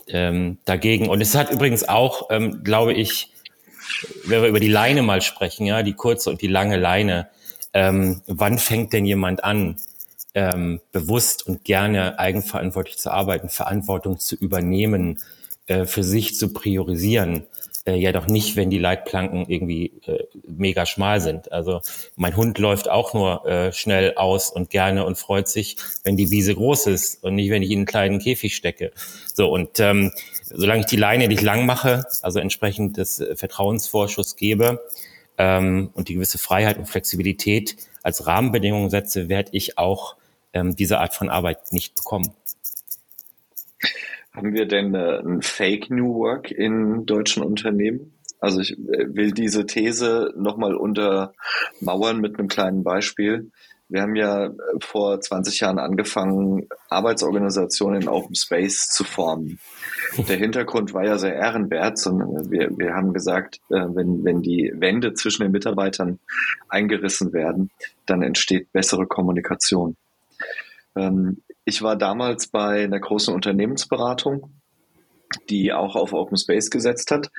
ähm, 0.08 0.58
dagegen. 0.64 1.08
Und 1.08 1.20
es 1.20 1.34
hat 1.34 1.50
übrigens 1.50 1.88
auch, 1.88 2.28
ähm, 2.30 2.62
glaube 2.62 2.92
ich, 2.92 3.32
wenn 4.24 4.42
wir 4.42 4.48
über 4.48 4.60
die 4.60 4.68
Leine 4.68 5.02
mal 5.02 5.22
sprechen, 5.22 5.66
ja, 5.66 5.82
die 5.82 5.94
kurze 5.94 6.30
und 6.30 6.42
die 6.42 6.48
lange 6.48 6.76
Leine, 6.76 7.28
ähm, 7.74 8.22
wann 8.26 8.58
fängt 8.58 8.92
denn 8.92 9.06
jemand 9.06 9.44
an, 9.44 9.76
ähm, 10.34 10.80
bewusst 10.92 11.46
und 11.46 11.64
gerne 11.64 12.18
eigenverantwortlich 12.18 12.98
zu 12.98 13.10
arbeiten, 13.10 13.48
Verantwortung 13.48 14.18
zu 14.18 14.34
übernehmen, 14.34 15.18
äh, 15.66 15.84
für 15.84 16.02
sich 16.02 16.36
zu 16.36 16.52
priorisieren. 16.52 17.46
Äh, 17.84 17.96
ja 17.96 18.12
doch 18.12 18.28
nicht, 18.28 18.56
wenn 18.56 18.70
die 18.70 18.78
Leitplanken 18.78 19.44
irgendwie 19.48 19.92
äh, 20.06 20.24
mega 20.46 20.86
schmal 20.86 21.20
sind. 21.20 21.50
Also 21.50 21.80
mein 22.16 22.36
Hund 22.36 22.58
läuft 22.58 22.88
auch 22.88 23.12
nur 23.12 23.44
äh, 23.44 23.72
schnell 23.72 24.14
aus 24.14 24.50
und 24.50 24.70
gerne 24.70 25.04
und 25.04 25.18
freut 25.18 25.48
sich, 25.48 25.76
wenn 26.04 26.16
die 26.16 26.30
Wiese 26.30 26.54
groß 26.54 26.86
ist 26.86 27.24
und 27.24 27.34
nicht, 27.34 27.50
wenn 27.50 27.62
ich 27.62 27.70
ihn 27.70 27.72
in 27.72 27.78
einen 27.80 27.86
kleinen 27.86 28.18
Käfig 28.20 28.54
stecke. 28.54 28.92
So 29.34 29.50
und 29.50 29.80
ähm, 29.80 30.12
solange 30.44 30.80
ich 30.80 30.86
die 30.86 30.96
Leine 30.96 31.28
nicht 31.28 31.42
lang 31.42 31.66
mache, 31.66 32.04
also 32.22 32.38
entsprechend 32.38 32.96
des 32.98 33.18
äh, 33.18 33.34
Vertrauensvorschuss 33.34 34.36
gebe, 34.36 34.80
ähm, 35.42 35.90
und 35.94 36.08
die 36.08 36.14
gewisse 36.14 36.38
Freiheit 36.38 36.78
und 36.78 36.88
Flexibilität 36.88 37.76
als 38.04 38.28
Rahmenbedingungen 38.28 38.90
setze, 38.90 39.28
werde 39.28 39.50
ich 39.52 39.76
auch 39.76 40.14
ähm, 40.52 40.76
diese 40.76 41.00
Art 41.00 41.14
von 41.14 41.30
Arbeit 41.30 41.72
nicht 41.72 41.96
bekommen. 41.96 42.30
Haben 44.32 44.54
wir 44.54 44.66
denn 44.66 44.94
äh, 44.94 45.18
ein 45.18 45.42
Fake 45.42 45.90
New 45.90 46.14
Work 46.14 46.52
in 46.52 47.06
deutschen 47.06 47.42
Unternehmen? 47.42 48.14
Also 48.38 48.60
ich 48.60 48.78
äh, 48.78 49.14
will 49.14 49.32
diese 49.32 49.66
These 49.66 50.32
nochmal 50.36 50.76
untermauern 50.76 52.20
mit 52.20 52.38
einem 52.38 52.46
kleinen 52.46 52.84
Beispiel. 52.84 53.50
Wir 53.92 54.00
haben 54.00 54.16
ja 54.16 54.46
äh, 54.46 54.52
vor 54.80 55.20
20 55.20 55.60
Jahren 55.60 55.78
angefangen, 55.78 56.66
Arbeitsorganisationen 56.88 58.02
in 58.02 58.08
Open 58.08 58.34
Space 58.34 58.88
zu 58.88 59.04
formen. 59.04 59.58
Der 60.28 60.38
Hintergrund 60.38 60.94
war 60.94 61.04
ja 61.04 61.18
sehr 61.18 61.34
ehrenwert, 61.34 61.98
sondern 61.98 62.50
wir, 62.50 62.70
wir 62.78 62.94
haben 62.94 63.12
gesagt, 63.12 63.60
äh, 63.68 63.84
wenn, 63.94 64.24
wenn 64.24 64.40
die 64.40 64.72
Wände 64.74 65.12
zwischen 65.12 65.42
den 65.42 65.52
Mitarbeitern 65.52 66.18
eingerissen 66.70 67.34
werden, 67.34 67.70
dann 68.06 68.22
entsteht 68.22 68.72
bessere 68.72 69.06
Kommunikation. 69.06 69.96
Ähm, 70.96 71.42
ich 71.66 71.82
war 71.82 71.96
damals 71.96 72.46
bei 72.46 72.84
einer 72.84 72.98
großen 72.98 73.34
Unternehmensberatung 73.34 74.50
die 75.50 75.72
auch 75.72 75.96
auf 75.96 76.12
Open 76.12 76.36
Space 76.36 76.70
gesetzt 76.70 77.10
hat, 77.10 77.30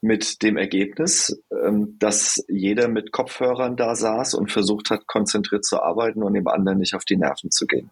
mit 0.00 0.42
dem 0.42 0.56
Ergebnis, 0.56 1.42
ähm, 1.50 1.96
dass 1.98 2.44
jeder 2.48 2.88
mit 2.88 3.12
Kopfhörern 3.12 3.76
da 3.76 3.94
saß 3.94 4.34
und 4.34 4.50
versucht 4.50 4.90
hat, 4.90 5.06
konzentriert 5.06 5.64
zu 5.64 5.82
arbeiten 5.82 6.22
und 6.22 6.34
dem 6.34 6.48
anderen 6.48 6.78
nicht 6.78 6.94
auf 6.94 7.04
die 7.04 7.16
Nerven 7.16 7.50
zu 7.50 7.66
gehen. 7.66 7.90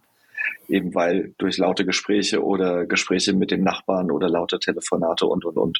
Eben 0.69 0.95
weil 0.95 1.35
durch 1.39 1.59
laute 1.59 1.85
Gespräche 1.85 2.43
oder 2.43 2.87
Gespräche 2.87 3.35
mit 3.35 3.51
dem 3.51 3.63
Nachbarn 3.63 4.11
oder 4.11 4.29
laute 4.29 4.59
Telefonate 4.59 5.27
und, 5.27 5.45
und, 5.45 5.57
und. 5.57 5.79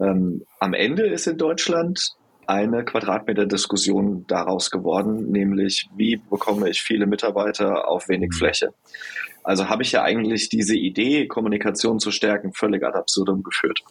Ähm, 0.00 0.42
am 0.58 0.74
Ende 0.74 1.06
ist 1.06 1.26
in 1.26 1.38
Deutschland 1.38 2.16
eine 2.46 2.84
Quadratmeter 2.84 3.46
Diskussion 3.46 4.24
daraus 4.28 4.70
geworden, 4.70 5.30
nämlich 5.30 5.88
wie 5.96 6.16
bekomme 6.16 6.70
ich 6.70 6.82
viele 6.82 7.06
Mitarbeiter 7.06 7.88
auf 7.88 8.08
wenig 8.08 8.30
mhm. 8.30 8.36
Fläche. 8.36 8.74
Also 9.46 9.68
habe 9.68 9.84
ich 9.84 9.92
ja 9.92 10.02
eigentlich 10.02 10.48
diese 10.48 10.74
Idee, 10.74 11.28
Kommunikation 11.28 12.00
zu 12.00 12.10
stärken, 12.10 12.52
völlig 12.52 12.82
ad 12.82 12.98
absurdum 12.98 13.44
geführt. 13.44 13.84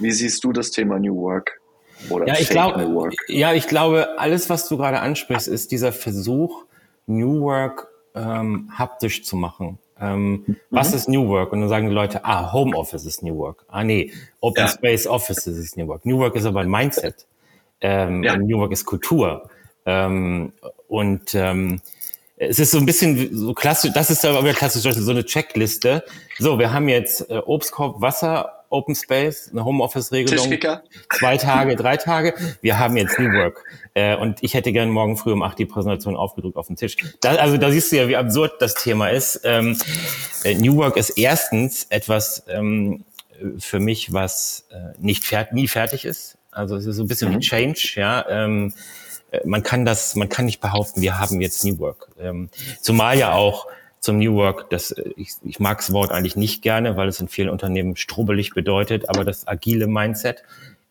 Wie 0.00 0.10
siehst 0.10 0.42
du 0.42 0.52
das 0.52 0.72
Thema 0.72 0.98
New 0.98 1.16
Work? 1.22 1.60
Oder 2.10 2.26
ja, 2.26 2.34
ich 2.38 2.48
glaube, 2.48 3.10
ja, 3.28 3.54
ich 3.54 3.68
glaube, 3.68 4.18
alles, 4.18 4.50
was 4.50 4.68
du 4.68 4.76
gerade 4.76 4.98
ansprichst, 4.98 5.46
ist 5.46 5.70
dieser 5.70 5.92
Versuch, 5.92 6.64
New 7.06 7.42
Work 7.42 7.86
ähm, 8.16 8.70
haptisch 8.76 9.24
zu 9.24 9.36
machen. 9.36 9.78
Ähm, 10.00 10.42
mhm. 10.46 10.56
Was 10.70 10.92
ist 10.92 11.08
New 11.08 11.28
Work? 11.28 11.52
Und 11.52 11.60
dann 11.60 11.68
sagen 11.68 11.88
die 11.88 11.94
Leute, 11.94 12.24
ah, 12.24 12.52
Home 12.52 12.76
Office 12.76 13.06
ist 13.06 13.22
New 13.22 13.36
Work. 13.36 13.66
Ah, 13.68 13.84
nee, 13.84 14.12
Open 14.40 14.64
ja. 14.64 14.68
Space 14.68 15.06
Office 15.06 15.46
ist 15.46 15.76
New 15.76 15.86
Work. 15.86 16.06
New 16.06 16.18
Work 16.18 16.34
ist 16.34 16.44
aber 16.44 16.60
ein 16.60 16.68
Mindset. 16.68 17.28
Ähm, 17.80 18.24
ja. 18.24 18.36
New 18.36 18.58
Work 18.58 18.72
ist 18.72 18.84
Kultur. 18.84 19.48
Ähm, 19.86 20.52
und 20.88 21.34
ähm, 21.36 21.80
es 22.38 22.58
ist 22.58 22.70
so 22.70 22.78
ein 22.78 22.86
bisschen 22.86 23.36
so 23.36 23.52
klassisch, 23.52 23.92
das 23.92 24.10
ist 24.10 24.24
aber 24.24 24.52
klassisch 24.52 24.82
so 24.94 25.10
eine 25.10 25.24
Checkliste. 25.24 26.04
So, 26.38 26.58
wir 26.58 26.72
haben 26.72 26.88
jetzt 26.88 27.28
äh, 27.30 27.38
Obstkorb, 27.38 28.00
Wasser, 28.00 28.64
Open 28.70 28.94
Space, 28.94 29.48
eine 29.50 29.64
Homeoffice-Regelung. 29.64 30.38
Zwei 31.18 31.36
Tage, 31.36 31.74
drei 31.74 31.96
Tage. 31.96 32.34
Wir 32.60 32.78
haben 32.78 32.96
jetzt 32.96 33.18
New 33.18 33.32
Work. 33.32 33.64
Äh, 33.94 34.16
und 34.16 34.42
ich 34.42 34.54
hätte 34.54 34.72
gern 34.72 34.90
morgen 34.90 35.16
früh 35.16 35.32
um 35.32 35.42
acht 35.42 35.58
die 35.58 35.64
Präsentation 35.64 36.16
aufgedruckt 36.16 36.56
auf 36.56 36.66
dem 36.66 36.76
Tisch. 36.76 36.96
Da, 37.20 37.36
also 37.36 37.56
da 37.56 37.70
siehst 37.70 37.90
du 37.92 37.96
ja, 37.96 38.08
wie 38.08 38.16
absurd 38.16 38.60
das 38.60 38.74
Thema 38.74 39.08
ist. 39.08 39.40
Ähm, 39.44 39.76
äh, 40.44 40.54
New 40.54 40.76
Work 40.76 40.96
ist 40.96 41.10
erstens 41.10 41.86
etwas 41.88 42.44
ähm, 42.48 43.04
für 43.58 43.80
mich, 43.80 44.12
was 44.12 44.66
äh, 44.70 44.98
nicht 44.98 45.24
fert 45.24 45.52
nie 45.52 45.66
fertig 45.66 46.04
ist. 46.04 46.36
Also 46.50 46.76
es 46.76 46.86
ist 46.86 46.96
so 46.96 47.04
ein 47.04 47.08
bisschen 47.08 47.30
mhm. 47.30 47.36
wie 47.36 47.40
Change, 47.40 47.92
ja. 47.96 48.26
Ähm, 48.28 48.72
äh, 48.76 49.07
man 49.44 49.62
kann 49.62 49.84
das, 49.84 50.14
man 50.14 50.28
kann 50.28 50.46
nicht 50.46 50.60
behaupten, 50.60 51.00
wir 51.00 51.18
haben 51.18 51.40
jetzt 51.40 51.64
New 51.64 51.78
Work. 51.78 52.08
Ähm, 52.18 52.50
zumal 52.80 53.18
ja 53.18 53.32
auch 53.32 53.66
zum 54.00 54.18
New 54.18 54.34
Work, 54.34 54.70
das, 54.70 54.92
äh, 54.92 55.10
ich, 55.16 55.32
ich 55.42 55.60
mag 55.60 55.78
das 55.78 55.92
Wort 55.92 56.10
eigentlich 56.10 56.36
nicht 56.36 56.62
gerne, 56.62 56.96
weil 56.96 57.08
es 57.08 57.20
in 57.20 57.28
vielen 57.28 57.50
Unternehmen 57.50 57.96
strubbelig 57.96 58.54
bedeutet, 58.54 59.08
aber 59.08 59.24
das 59.24 59.46
agile 59.46 59.86
Mindset 59.86 60.42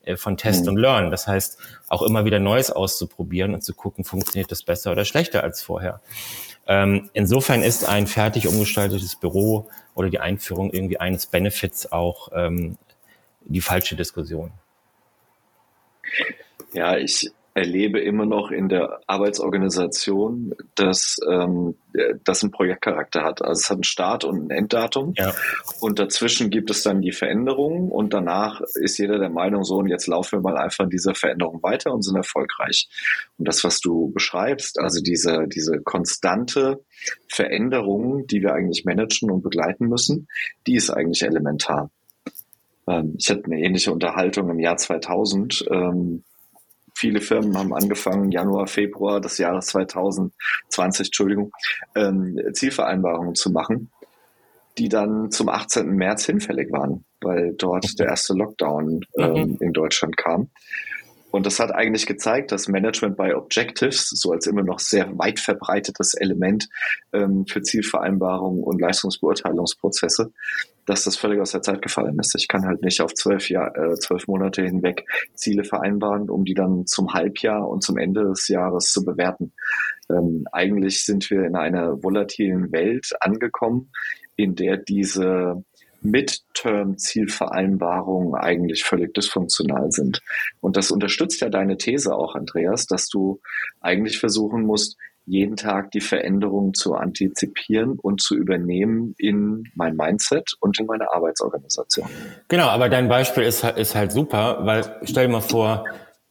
äh, 0.03 0.17
von 0.17 0.37
Test 0.37 0.63
mhm. 0.63 0.69
und 0.69 0.77
Learn. 0.77 1.11
Das 1.11 1.27
heißt, 1.27 1.57
auch 1.87 2.01
immer 2.01 2.25
wieder 2.25 2.39
Neues 2.39 2.71
auszuprobieren 2.71 3.53
und 3.53 3.63
zu 3.63 3.73
gucken, 3.73 4.03
funktioniert 4.03 4.51
das 4.51 4.63
besser 4.63 4.91
oder 4.91 5.05
schlechter 5.05 5.43
als 5.43 5.61
vorher. 5.61 6.01
Ähm, 6.67 7.09
insofern 7.13 7.63
ist 7.63 7.85
ein 7.87 8.07
fertig 8.07 8.47
umgestaltetes 8.47 9.15
Büro 9.15 9.69
oder 9.95 10.09
die 10.09 10.19
Einführung 10.19 10.71
irgendwie 10.71 10.99
eines 10.99 11.25
Benefits 11.25 11.91
auch 11.91 12.29
ähm, 12.35 12.77
die 13.45 13.61
falsche 13.61 13.95
Diskussion. 13.95 14.51
Ja, 16.73 16.97
ich 16.97 17.31
erlebe 17.57 17.99
immer 17.99 18.27
noch 18.27 18.51
in 18.51 18.69
der 18.69 18.99
Arbeitsorganisation, 19.07 20.53
dass 20.75 21.15
ähm, 21.27 21.73
das 22.23 22.43
einen 22.43 22.51
Projektcharakter 22.51 23.23
hat. 23.23 23.41
Also 23.41 23.59
es 23.59 23.69
hat 23.71 23.77
einen 23.77 23.83
Start 23.83 24.23
und 24.25 24.45
ein 24.45 24.49
Enddatum. 24.51 25.13
Ja. 25.17 25.33
Und 25.79 25.97
dazwischen 25.97 26.51
gibt 26.51 26.69
es 26.69 26.83
dann 26.83 27.01
die 27.01 27.11
Veränderungen 27.11 27.89
und 27.89 28.13
danach 28.13 28.61
ist 28.75 28.99
jeder 28.99 29.17
der 29.17 29.31
Meinung, 29.31 29.63
so 29.63 29.77
und 29.77 29.87
jetzt 29.87 30.05
laufen 30.05 30.33
wir 30.33 30.41
mal 30.41 30.55
einfach 30.55 30.83
in 30.83 30.91
dieser 30.91 31.15
Veränderung 31.15 31.63
weiter 31.63 31.91
und 31.91 32.03
sind 32.03 32.15
erfolgreich. 32.15 32.89
Und 33.39 33.47
das, 33.47 33.63
was 33.63 33.79
du 33.79 34.11
beschreibst, 34.11 34.77
also 34.77 35.01
diese, 35.01 35.47
diese 35.47 35.79
konstante 35.81 36.83
Veränderung, 37.27 38.27
die 38.27 38.43
wir 38.43 38.53
eigentlich 38.53 38.85
managen 38.85 39.31
und 39.31 39.41
begleiten 39.41 39.87
müssen, 39.87 40.27
die 40.67 40.75
ist 40.75 40.91
eigentlich 40.91 41.23
elementar. 41.23 41.89
Ähm, 42.87 43.15
ich 43.17 43.31
hatte 43.31 43.45
eine 43.45 43.59
ähnliche 43.59 43.91
Unterhaltung 43.91 44.47
im 44.51 44.59
Jahr 44.59 44.77
2000. 44.77 45.65
Ähm, 45.71 46.23
viele 46.97 47.21
Firmen 47.21 47.55
haben 47.55 47.73
angefangen, 47.73 48.31
Januar, 48.31 48.65
Februar 48.65 49.21
des 49.21 49.37
Jahres 49.37 49.67
2020, 49.67 51.07
Entschuldigung, 51.07 51.51
ähm, 51.95 52.39
Zielvereinbarungen 52.53 53.35
zu 53.35 53.51
machen, 53.51 53.91
die 54.79 54.89
dann 54.89 55.29
zum 55.29 55.49
18. 55.49 55.89
März 55.89 56.25
hinfällig 56.25 56.71
waren, 56.71 57.05
weil 57.21 57.53
dort 57.55 57.99
der 57.99 58.07
erste 58.07 58.33
Lockdown 58.33 59.01
ähm, 59.17 59.31
mhm. 59.31 59.57
in 59.59 59.73
Deutschland 59.73 60.17
kam. 60.17 60.49
Und 61.29 61.45
das 61.45 61.59
hat 61.59 61.71
eigentlich 61.71 62.07
gezeigt, 62.07 62.51
dass 62.51 62.67
Management 62.67 63.15
by 63.15 63.33
Objectives, 63.33 64.09
so 64.09 64.31
als 64.31 64.47
immer 64.47 64.63
noch 64.63 64.79
sehr 64.79 65.17
weit 65.19 65.39
verbreitetes 65.39 66.15
Element 66.15 66.67
ähm, 67.13 67.45
für 67.45 67.61
Zielvereinbarungen 67.61 68.63
und 68.63 68.81
Leistungsbeurteilungsprozesse, 68.81 70.31
dass 70.87 71.03
das 71.03 71.17
völlig 71.17 71.39
aus 71.39 71.51
der 71.51 71.61
Zeit 71.61 71.83
gefallen 71.83 72.17
ist. 72.17 72.33
Ich 72.35 72.47
kann 72.47 72.65
halt 72.65 72.81
nicht 72.81 73.01
auf 73.01 73.13
zwölf, 73.13 73.47
Jahr, 73.49 73.77
äh, 73.77 73.93
zwölf 73.95 74.27
Monate 74.27 74.63
hinweg 74.63 75.05
Ziele 75.33 75.65
vereinbaren, 75.65 76.29
um 76.29 76.45
die 76.45 76.55
dann 76.55 76.87
zum 76.87 77.13
Halbjahr 77.13 77.67
und 77.67 77.83
zum 77.83 77.97
Ende 77.97 78.23
des 78.23 78.47
Jahres 78.47 78.91
zu 78.91 79.03
bewerten. 79.03 79.51
Ähm, 80.09 80.45
eigentlich 80.51 81.03
sind 81.03 81.29
wir 81.29 81.43
in 81.43 81.57
einer 81.57 82.01
volatilen 82.01 82.71
Welt 82.71 83.11
angekommen, 83.19 83.91
in 84.37 84.55
der 84.55 84.77
diese 84.77 85.61
Midterm-Zielvereinbarungen 86.01 88.35
eigentlich 88.35 88.85
völlig 88.85 89.13
dysfunktional 89.13 89.91
sind. 89.91 90.21
Und 90.61 90.77
das 90.77 90.89
unterstützt 90.89 91.41
ja 91.41 91.49
deine 91.49 91.75
These 91.75 92.15
auch, 92.15 92.35
Andreas, 92.35 92.87
dass 92.87 93.09
du 93.09 93.41
eigentlich 93.81 94.19
versuchen 94.19 94.63
musst, 94.63 94.95
jeden 95.27 95.57
Tag 95.57 95.91
die 95.91 95.99
Veränderungen 95.99 96.73
zu 96.73 96.95
antizipieren 96.95 97.99
und 98.01 98.21
zu 98.21 98.35
übernehmen 98.35 99.13
in 99.17 99.65
mein 99.75 99.95
Mindset 99.95 100.53
und 100.61 100.79
in 100.79 100.85
meine 100.85 101.11
Arbeitsorganisation. 101.11 102.07
Genau, 102.47 102.67
aber 102.67 102.87
dein 102.87 103.09
Beispiel 103.09 103.43
ist, 103.43 103.63
ist 103.63 103.93
halt 103.93 104.13
super, 104.13 104.59
weil 104.61 104.83
stell 105.03 105.27
dir 105.27 105.33
mal 105.33 105.41
vor, 105.41 105.83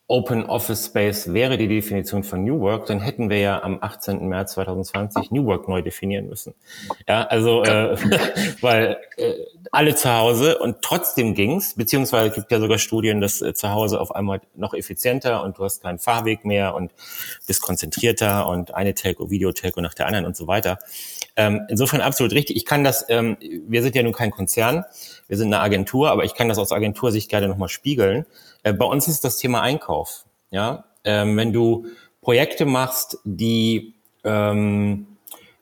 Open 0.08 0.46
Office 0.46 0.86
Space 0.86 1.32
wäre 1.32 1.58
die 1.58 1.66
Definition 1.66 2.22
von 2.22 2.44
New 2.44 2.60
Work, 2.60 2.86
dann 2.86 3.00
hätten 3.00 3.28
wir 3.28 3.40
ja 3.40 3.62
am 3.64 3.78
18. 3.80 4.28
März 4.28 4.52
2020 4.52 5.32
New 5.32 5.46
Work 5.46 5.68
neu 5.68 5.82
definieren 5.82 6.28
müssen. 6.28 6.54
Ja, 7.08 7.24
also 7.24 7.64
äh, 7.64 7.96
weil 8.60 8.98
äh, 9.16 9.32
alle 9.72 9.96
zu 9.96 10.08
Hause 10.12 10.58
und 10.58 10.80
trotzdem 10.80 11.34
ging's, 11.34 11.74
beziehungsweise 11.74 12.30
gibt 12.30 12.52
ja 12.52 12.60
sogar 12.60 12.78
Studien, 12.78 13.20
dass 13.20 13.42
äh, 13.42 13.52
zu 13.52 13.70
Hause 13.70 14.00
auf 14.00 14.14
einmal 14.14 14.40
noch 14.54 14.74
effizienter 14.74 15.42
und 15.42 15.58
du 15.58 15.64
hast 15.64 15.82
keinen 15.82 15.98
Fahrweg 15.98 16.44
mehr 16.44 16.76
und 16.76 16.92
bist 17.48 17.62
konzentrierter 17.62 18.48
und 18.48 18.74
eine 18.74 18.94
Telco, 18.94 19.28
Videotelco 19.30 19.80
nach 19.80 19.94
der 19.94 20.06
anderen 20.06 20.24
und 20.24 20.36
so 20.36 20.46
weiter. 20.46 20.78
Ähm, 21.36 21.66
insofern 21.68 22.00
absolut 22.00 22.32
richtig. 22.32 22.56
Ich 22.56 22.64
kann 22.64 22.82
das, 22.82 23.04
ähm, 23.08 23.36
wir 23.40 23.82
sind 23.82 23.94
ja 23.94 24.02
nun 24.02 24.14
kein 24.14 24.30
Konzern, 24.30 24.84
wir 25.28 25.36
sind 25.36 25.48
eine 25.52 25.60
Agentur, 25.60 26.10
aber 26.10 26.24
ich 26.24 26.34
kann 26.34 26.48
das 26.48 26.58
aus 26.58 26.72
Agentursicht 26.72 27.28
gerne 27.28 27.48
nochmal 27.48 27.68
spiegeln. 27.68 28.24
Äh, 28.62 28.72
bei 28.72 28.86
uns 28.86 29.06
ist 29.06 29.24
das 29.24 29.36
Thema 29.36 29.60
Einkauf. 29.60 30.24
Ja, 30.50 30.84
ähm, 31.04 31.36
wenn 31.36 31.52
du 31.52 31.86
Projekte 32.22 32.64
machst, 32.64 33.18
die 33.24 33.94
ähm, 34.24 35.06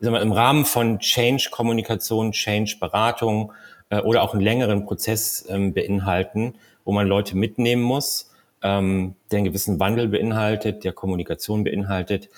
mal, 0.01 0.23
im 0.23 0.33
Rahmen 0.33 0.65
von 0.65 0.99
Change-Kommunikation, 0.99 2.33
Change-Beratung 2.33 3.53
äh, 3.91 4.01
oder 4.01 4.23
auch 4.23 4.33
einen 4.33 4.43
längeren 4.43 4.87
Prozess 4.87 5.45
ähm, 5.49 5.75
beinhalten, 5.75 6.55
wo 6.85 6.93
man 6.93 7.07
Leute 7.07 7.37
mitnehmen 7.37 7.83
muss, 7.83 8.31
ähm, 8.63 9.15
der 9.31 9.39
einen 9.39 9.47
gewissen 9.47 9.81
Wandel 9.81 10.09
beinhaltet, 10.09 10.85
der 10.85 10.93
Kommunikation 10.93 11.65
beinhaltet, 11.65 12.29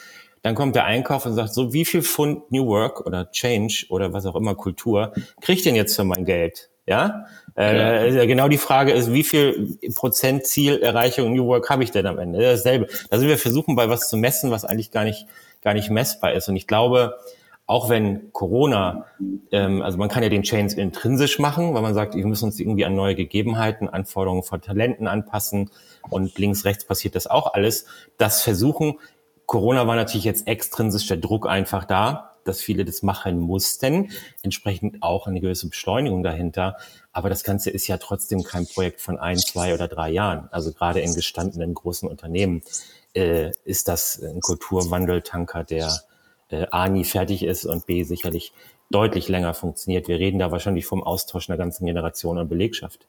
dann 0.46 0.54
kommt 0.54 0.76
der 0.76 0.84
Einkauf 0.84 1.26
und 1.26 1.34
sagt, 1.34 1.52
so 1.52 1.72
wie 1.72 1.84
viel 1.84 2.02
Pfund 2.02 2.52
New 2.52 2.68
Work 2.68 3.04
oder 3.04 3.32
Change 3.32 3.86
oder 3.88 4.12
was 4.12 4.26
auch 4.26 4.36
immer 4.36 4.54
Kultur 4.54 5.12
kriege 5.40 5.58
ich 5.58 5.64
denn 5.64 5.74
jetzt 5.74 5.96
für 5.96 6.04
mein 6.04 6.24
Geld? 6.24 6.70
Ja, 6.86 7.26
äh, 7.56 8.14
ja. 8.14 8.26
genau 8.26 8.46
die 8.46 8.56
Frage 8.56 8.92
ist, 8.92 9.12
wie 9.12 9.24
viel 9.24 9.76
Prozent 9.96 10.46
Zielerreichung 10.46 11.34
New 11.34 11.46
Work 11.46 11.68
habe 11.68 11.82
ich 11.82 11.90
denn 11.90 12.06
am 12.06 12.20
Ende? 12.20 12.40
Dasselbe. 12.40 12.86
Da 13.10 13.18
sind 13.18 13.26
wir 13.26 13.38
versuchen, 13.38 13.74
bei 13.74 13.88
was 13.88 14.08
zu 14.08 14.16
messen, 14.16 14.52
was 14.52 14.64
eigentlich 14.64 14.92
gar 14.92 15.02
nicht, 15.02 15.26
gar 15.62 15.74
nicht 15.74 15.90
messbar 15.90 16.32
ist. 16.32 16.48
Und 16.48 16.54
ich 16.54 16.68
glaube, 16.68 17.16
auch 17.66 17.88
wenn 17.88 18.32
Corona, 18.32 19.06
ähm, 19.50 19.82
also 19.82 19.98
man 19.98 20.08
kann 20.08 20.22
ja 20.22 20.28
den 20.28 20.44
Chains 20.44 20.74
intrinsisch 20.74 21.40
machen, 21.40 21.74
weil 21.74 21.82
man 21.82 21.94
sagt, 21.94 22.14
wir 22.14 22.24
müssen 22.24 22.44
uns 22.44 22.60
irgendwie 22.60 22.84
an 22.84 22.94
neue 22.94 23.16
Gegebenheiten, 23.16 23.88
Anforderungen 23.88 24.44
von 24.44 24.60
Talenten 24.60 25.08
anpassen 25.08 25.70
und 26.08 26.38
links, 26.38 26.64
rechts 26.64 26.84
passiert 26.84 27.16
das 27.16 27.26
auch 27.26 27.52
alles. 27.52 27.86
Das 28.16 28.42
Versuchen, 28.42 29.00
Corona 29.46 29.86
war 29.86 29.96
natürlich 29.96 30.24
jetzt 30.24 30.46
extrinsisch 30.46 31.06
der 31.06 31.16
Druck 31.16 31.46
einfach 31.46 31.84
da 31.84 32.36
dass 32.46 32.60
viele 32.60 32.84
das 32.84 33.02
machen 33.02 33.38
mussten, 33.38 34.10
entsprechend 34.42 35.02
auch 35.02 35.26
eine 35.26 35.40
gewisse 35.40 35.68
Beschleunigung 35.68 36.22
dahinter. 36.22 36.76
Aber 37.12 37.28
das 37.28 37.44
Ganze 37.44 37.70
ist 37.70 37.86
ja 37.86 37.98
trotzdem 37.98 38.44
kein 38.44 38.66
Projekt 38.66 39.00
von 39.00 39.18
ein, 39.18 39.38
zwei 39.38 39.74
oder 39.74 39.88
drei 39.88 40.10
Jahren. 40.10 40.48
Also 40.50 40.72
gerade 40.72 41.00
in 41.00 41.14
gestandenen 41.14 41.74
großen 41.74 42.08
Unternehmen 42.08 42.62
äh, 43.14 43.52
ist 43.64 43.88
das 43.88 44.22
ein 44.22 44.40
Kulturwandeltanker, 44.40 45.64
der 45.64 45.92
äh, 46.50 46.66
A 46.70 46.88
nie 46.88 47.04
fertig 47.04 47.42
ist 47.42 47.64
und 47.64 47.86
B 47.86 48.02
sicherlich 48.04 48.52
deutlich 48.90 49.28
länger 49.28 49.54
funktioniert. 49.54 50.08
Wir 50.08 50.18
reden 50.18 50.38
da 50.38 50.50
wahrscheinlich 50.50 50.86
vom 50.86 51.02
Austausch 51.02 51.48
einer 51.48 51.58
ganzen 51.58 51.86
Generation 51.86 52.38
und 52.38 52.48
Belegschaft 52.48 53.06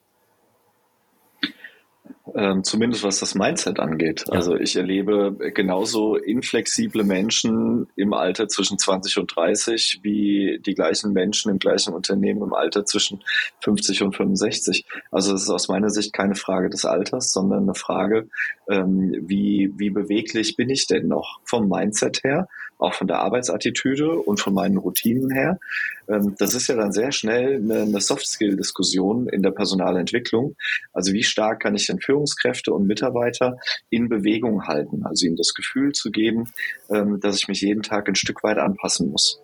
ähm, 2.36 2.63
zumindest 2.63 3.04
was 3.04 3.20
das 3.20 3.36
Mindset 3.36 3.80
angeht. 3.80 4.26
Ja. 4.28 4.34
Also 4.34 4.56
ich 4.56 4.76
erlebe 4.76 5.36
genauso 5.54 6.15
inflexible 6.15 7.04
Menschen 7.04 7.88
im 7.96 8.13
Alter 8.13 8.48
zwischen 8.48 8.78
20 8.78 9.17
und 9.17 9.36
30 9.36 10.00
wie 10.04 10.60
die 10.65 10.76
gleichen 10.76 11.13
Menschen 11.13 11.52
im 11.52 11.60
gleichen 11.60 11.93
Unternehmen 11.93 12.41
im 12.43 12.54
Alter 12.54 12.86
zwischen 12.86 13.24
50 13.62 14.04
und 14.04 14.15
65. 14.15 14.86
Also 15.12 15.34
es 15.34 15.43
ist 15.43 15.50
aus 15.50 15.67
meiner 15.67 15.89
Sicht 15.89 16.13
keine 16.13 16.36
Frage 16.36 16.70
des 16.70 16.86
Alters, 16.86 17.32
sondern 17.32 17.63
eine 17.63 17.76
Frage, 17.76 18.30
ähm, 18.70 19.15
wie, 19.28 19.74
wie 19.78 19.89
beweglich 19.89 20.56
bin 20.56 20.70
ich 20.70 20.88
denn 20.88 21.08
noch 21.08 21.39
vom 21.43 21.67
Mindset 21.70 22.24
her, 22.24 22.48
auch 22.78 22.93
von 22.93 23.08
der 23.08 23.20
Arbeitsattitüde 23.20 24.12
und 24.12 24.39
von 24.39 24.54
meinen 24.54 24.78
Routinen 24.78 25.32
her. 25.32 25.60
Ähm, 26.10 26.36
das 26.38 26.54
ist 26.54 26.67
ja 26.67 26.76
dann 26.76 26.91
sehr 26.91 27.12
schnell 27.12 27.56
eine, 27.56 27.82
eine 27.82 28.02
Soft-Skill-Diskussion 28.02 29.28
in 29.30 29.41
der 29.41 29.52
Personalentwicklung. 29.52 30.56
Also 30.93 31.13
wie 31.13 31.24
stark 31.24 31.62
kann 31.62 31.76
ich 31.76 31.88
denn 31.88 32.00
Führungskräfte 32.00 32.74
und 32.74 32.88
Mitarbeiter 32.88 33.58
in 33.89 34.10
Bewegung 34.10 34.67
halten? 34.67 35.06
Also 35.06 35.26
ihnen 35.26 35.36
das 35.36 35.54
Gefühl 35.54 35.91
zu 35.91 36.12
geben, 36.12 36.52
ähm, 36.89 37.20
dass 37.20 37.38
ich 37.38 37.48
mich 37.48 37.62
jeden 37.62 37.82
Tag 37.82 38.08
ein 38.08 38.15
Stück 38.15 38.43
weit 38.43 38.58
anpassen 38.58 39.12
muss. 39.12 39.41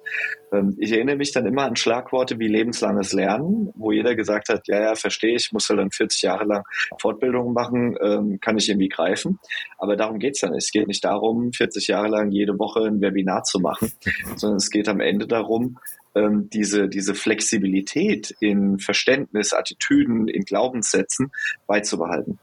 Ähm, 0.51 0.75
ich 0.79 0.91
erinnere 0.91 1.17
mich 1.17 1.31
dann 1.31 1.45
immer 1.45 1.63
an 1.63 1.75
Schlagworte 1.75 2.39
wie 2.39 2.47
lebenslanges 2.47 3.13
Lernen, 3.13 3.71
wo 3.75 3.91
jeder 3.91 4.15
gesagt 4.15 4.49
hat, 4.49 4.67
ja, 4.67 4.81
ja, 4.81 4.95
verstehe 4.95 5.35
ich, 5.35 5.51
muss 5.51 5.67
ja 5.67 5.75
dann 5.75 5.91
40 5.91 6.21
Jahre 6.21 6.45
lang 6.45 6.63
Fortbildungen 6.99 7.53
machen, 7.53 8.39
kann 8.39 8.57
ich 8.57 8.69
irgendwie 8.69 8.89
greifen. 8.89 9.39
Aber 9.77 9.95
darum 9.95 10.19
geht's 10.19 10.41
ja 10.41 10.49
nicht. 10.49 10.63
Es 10.63 10.71
geht 10.71 10.87
nicht 10.87 11.03
darum, 11.03 11.51
40 11.51 11.87
Jahre 11.87 12.07
lang 12.07 12.31
jede 12.31 12.57
Woche 12.59 12.81
ein 12.81 13.01
Webinar 13.01 13.43
zu 13.43 13.59
machen, 13.59 13.91
sondern 14.35 14.57
es 14.57 14.69
geht 14.69 14.87
am 14.87 14.99
Ende 14.99 15.27
darum, 15.27 15.77
ähm, 16.15 16.49
diese, 16.51 16.87
diese 16.87 17.15
Flexibilität 17.15 18.35
in 18.39 18.79
Verständnis, 18.79 19.53
Attitüden, 19.53 20.27
in 20.27 20.43
Glaubenssätzen 20.43 21.31
beizubehalten. 21.67 22.39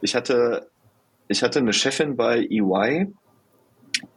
Ich 0.00 0.14
hatte, 0.14 0.68
ich 1.28 1.42
hatte 1.42 1.60
eine 1.60 1.72
Chefin 1.72 2.16
bei 2.16 2.38
EY, 2.38 3.12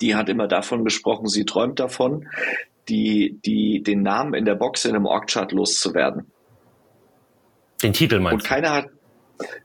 die 0.01 0.15
hat 0.15 0.29
immer 0.29 0.47
davon 0.47 0.83
gesprochen, 0.83 1.27
sie 1.27 1.45
träumt 1.45 1.79
davon, 1.79 2.27
die, 2.89 3.39
die, 3.45 3.83
den 3.83 4.01
Namen 4.01 4.33
in 4.33 4.45
der 4.45 4.55
Box 4.55 4.85
in 4.85 4.95
einem 4.95 5.05
Org-Chart 5.05 5.51
loszuwerden. 5.51 6.31
Den 7.83 7.93
Titel 7.93 8.19
meinst 8.19 8.33
Und 8.33 8.43
keiner 8.43 8.71
hat, 8.71 8.89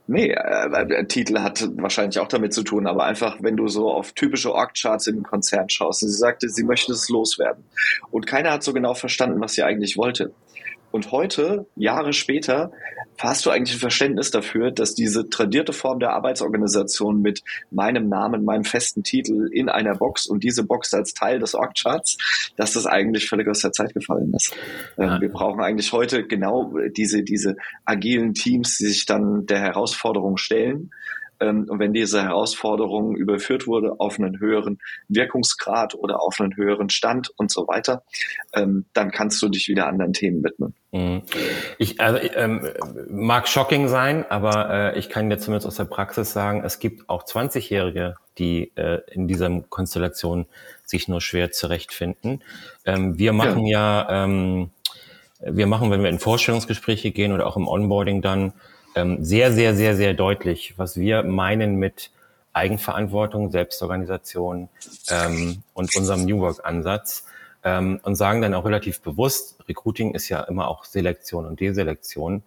Nee, 0.07 0.31
äh, 0.31 1.05
Titel 1.07 1.39
hat 1.39 1.67
wahrscheinlich 1.77 2.19
auch 2.19 2.29
damit 2.29 2.53
zu 2.53 2.63
tun, 2.63 2.87
aber 2.87 3.05
einfach, 3.05 3.39
wenn 3.41 3.57
du 3.57 3.69
so 3.69 3.91
auf 3.91 4.13
typische 4.13 4.53
Org-Charts 4.53 5.07
im 5.07 5.23
Konzern 5.23 5.69
schaust. 5.69 6.01
Sie 6.01 6.09
sagte, 6.09 6.49
sie 6.49 6.65
möchte 6.65 6.93
es 6.93 7.09
loswerden. 7.09 7.65
Und 8.11 8.27
keiner 8.27 8.53
hat 8.53 8.63
so 8.63 8.73
genau 8.73 8.95
verstanden, 8.95 9.41
was 9.41 9.55
sie 9.55 9.63
eigentlich 9.63 9.97
wollte. 9.97 10.33
Und 10.93 11.11
heute, 11.11 11.67
Jahre 11.75 12.13
später, 12.13 12.71
hast 13.19 13.47
du 13.47 13.51
eigentlich 13.51 13.77
ein 13.77 13.81
Verständnis 13.81 14.31
dafür, 14.31 14.71
dass 14.71 14.95
diese 14.95 15.29
tradierte 15.29 15.73
Form 15.73 16.01
der 16.01 16.11
Arbeitsorganisation 16.11 17.21
mit 17.23 17.43
meinem 17.71 18.09
Namen, 18.09 18.45
meinem 18.45 18.65
festen 18.65 19.03
Titel 19.03 19.49
in 19.53 19.69
einer 19.69 19.97
Box 19.97 20.27
und 20.27 20.45
diese 20.45 20.65
Box 20.65 20.93
als 20.93 21.15
Teil 21.15 21.39
des 21.39 21.55
Org-Charts, 21.55 22.53
dass 22.57 22.75
das 22.75 22.87
eigentlich 22.87 23.29
völlig 23.29 23.49
aus 23.49 23.61
der 23.61 23.73
Zeit 23.73 23.95
gefallen 23.95 24.33
ist. 24.35 24.55
Ähm, 24.99 25.05
ja. 25.05 25.21
Wir 25.21 25.31
brauchen 25.31 25.63
eigentlich 25.63 25.93
heute 25.93 26.27
genau 26.27 26.75
diese, 26.97 27.23
diese 27.23 27.57
agilen 27.85 28.35
Teams, 28.35 28.77
die 28.77 28.87
sich 28.87 29.07
dann 29.07 29.47
der 29.47 29.61
Herausforderung 29.61 30.37
stellen 30.37 30.91
und 31.49 31.79
wenn 31.79 31.93
diese 31.93 32.23
Herausforderung 32.23 33.17
überführt 33.17 33.67
wurde 33.67 33.99
auf 33.99 34.19
einen 34.19 34.39
höheren 34.39 34.79
Wirkungsgrad 35.09 35.95
oder 35.95 36.21
auf 36.23 36.41
einen 36.41 36.57
höheren 36.57 36.91
Stand 36.91 37.31
und 37.37 37.51
so 37.51 37.67
weiter, 37.69 38.03
ähm, 38.55 38.87
dann 38.93 39.11
kannst 39.11 39.41
du 39.43 39.49
dich 39.49 39.69
wieder 39.69 39.87
anderen 39.87 40.13
Themen 40.13 40.43
widmen. 40.45 40.75
Mhm. 40.93 41.23
Ich, 41.79 42.01
also, 42.01 42.19
ähm, 42.37 42.69
mag 43.09 43.49
shocking 43.49 43.89
sein, 43.89 44.25
aber 44.29 44.71
äh, 44.71 44.99
ich 44.99 45.09
kann 45.09 45.31
dir 45.31 45.39
zumindest 45.39 45.67
aus 45.67 45.77
der 45.77 45.85
Praxis 45.85 46.33
sagen, 46.33 46.63
es 46.65 46.79
gibt 46.79 47.09
auch 47.09 47.25
20-Jährige, 47.25 48.17
die 48.39 48.73
äh, 48.77 49.01
in 49.11 49.29
dieser 49.29 49.51
Konstellation 49.69 50.47
sich 50.85 51.09
nur 51.09 51.21
schwer 51.21 51.51
zurechtfinden. 51.51 52.43
Ähm, 52.85 53.19
wir 53.19 53.33
machen 53.33 53.67
ja, 53.67 54.03
ja 54.03 54.25
ähm, 54.25 54.71
wir 55.45 55.67
machen, 55.67 55.91
wenn 55.91 56.03
wir 56.03 56.11
in 56.11 56.19
Vorstellungsgespräche 56.19 57.11
gehen 57.11 57.33
oder 57.33 57.47
auch 57.47 57.57
im 57.57 57.67
Onboarding 57.67 58.23
dann, 58.23 58.53
ähm, 58.95 59.25
sehr, 59.25 59.53
sehr, 59.53 59.75
sehr, 59.75 59.97
sehr 59.97 60.15
deutlich, 60.15 60.75
was 60.77 60.99
wir 60.99 61.23
meinen 61.23 61.77
mit 61.77 62.11
Eigenverantwortung, 62.53 63.51
Selbstorganisation 63.51 64.69
ähm, 65.09 65.63
und 65.75 65.97
unserem 65.97 66.25
New 66.25 66.41
Work-Ansatz 66.41 67.25
ähm, 67.65 68.01
und 68.03 68.17
sagen 68.17 68.43
dann 68.43 68.55
auch 68.55 68.65
relativ 68.65 69.01
bewusst, 69.01 69.57
Recruiting 69.69 70.15
ist 70.15 70.29
ja 70.29 70.41
immer 70.43 70.69
auch 70.69 70.85
Selektion 70.85 71.47
und 71.47 71.61
Deselektion. 71.61 72.43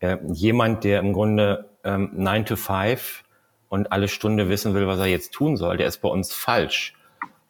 Äh, 0.00 0.18
jemand, 0.32 0.84
der 0.84 1.00
im 1.00 1.12
Grunde 1.12 1.68
ähm, 1.84 2.10
9 2.14 2.46
to 2.46 2.56
5 2.56 3.24
und 3.68 3.92
alle 3.92 4.08
Stunde 4.08 4.48
wissen 4.48 4.74
will, 4.74 4.86
was 4.86 4.98
er 4.98 5.06
jetzt 5.06 5.32
tun 5.32 5.56
soll, 5.56 5.76
der 5.76 5.86
ist 5.86 5.98
bei 5.98 6.08
uns 6.08 6.32
falsch. 6.32 6.94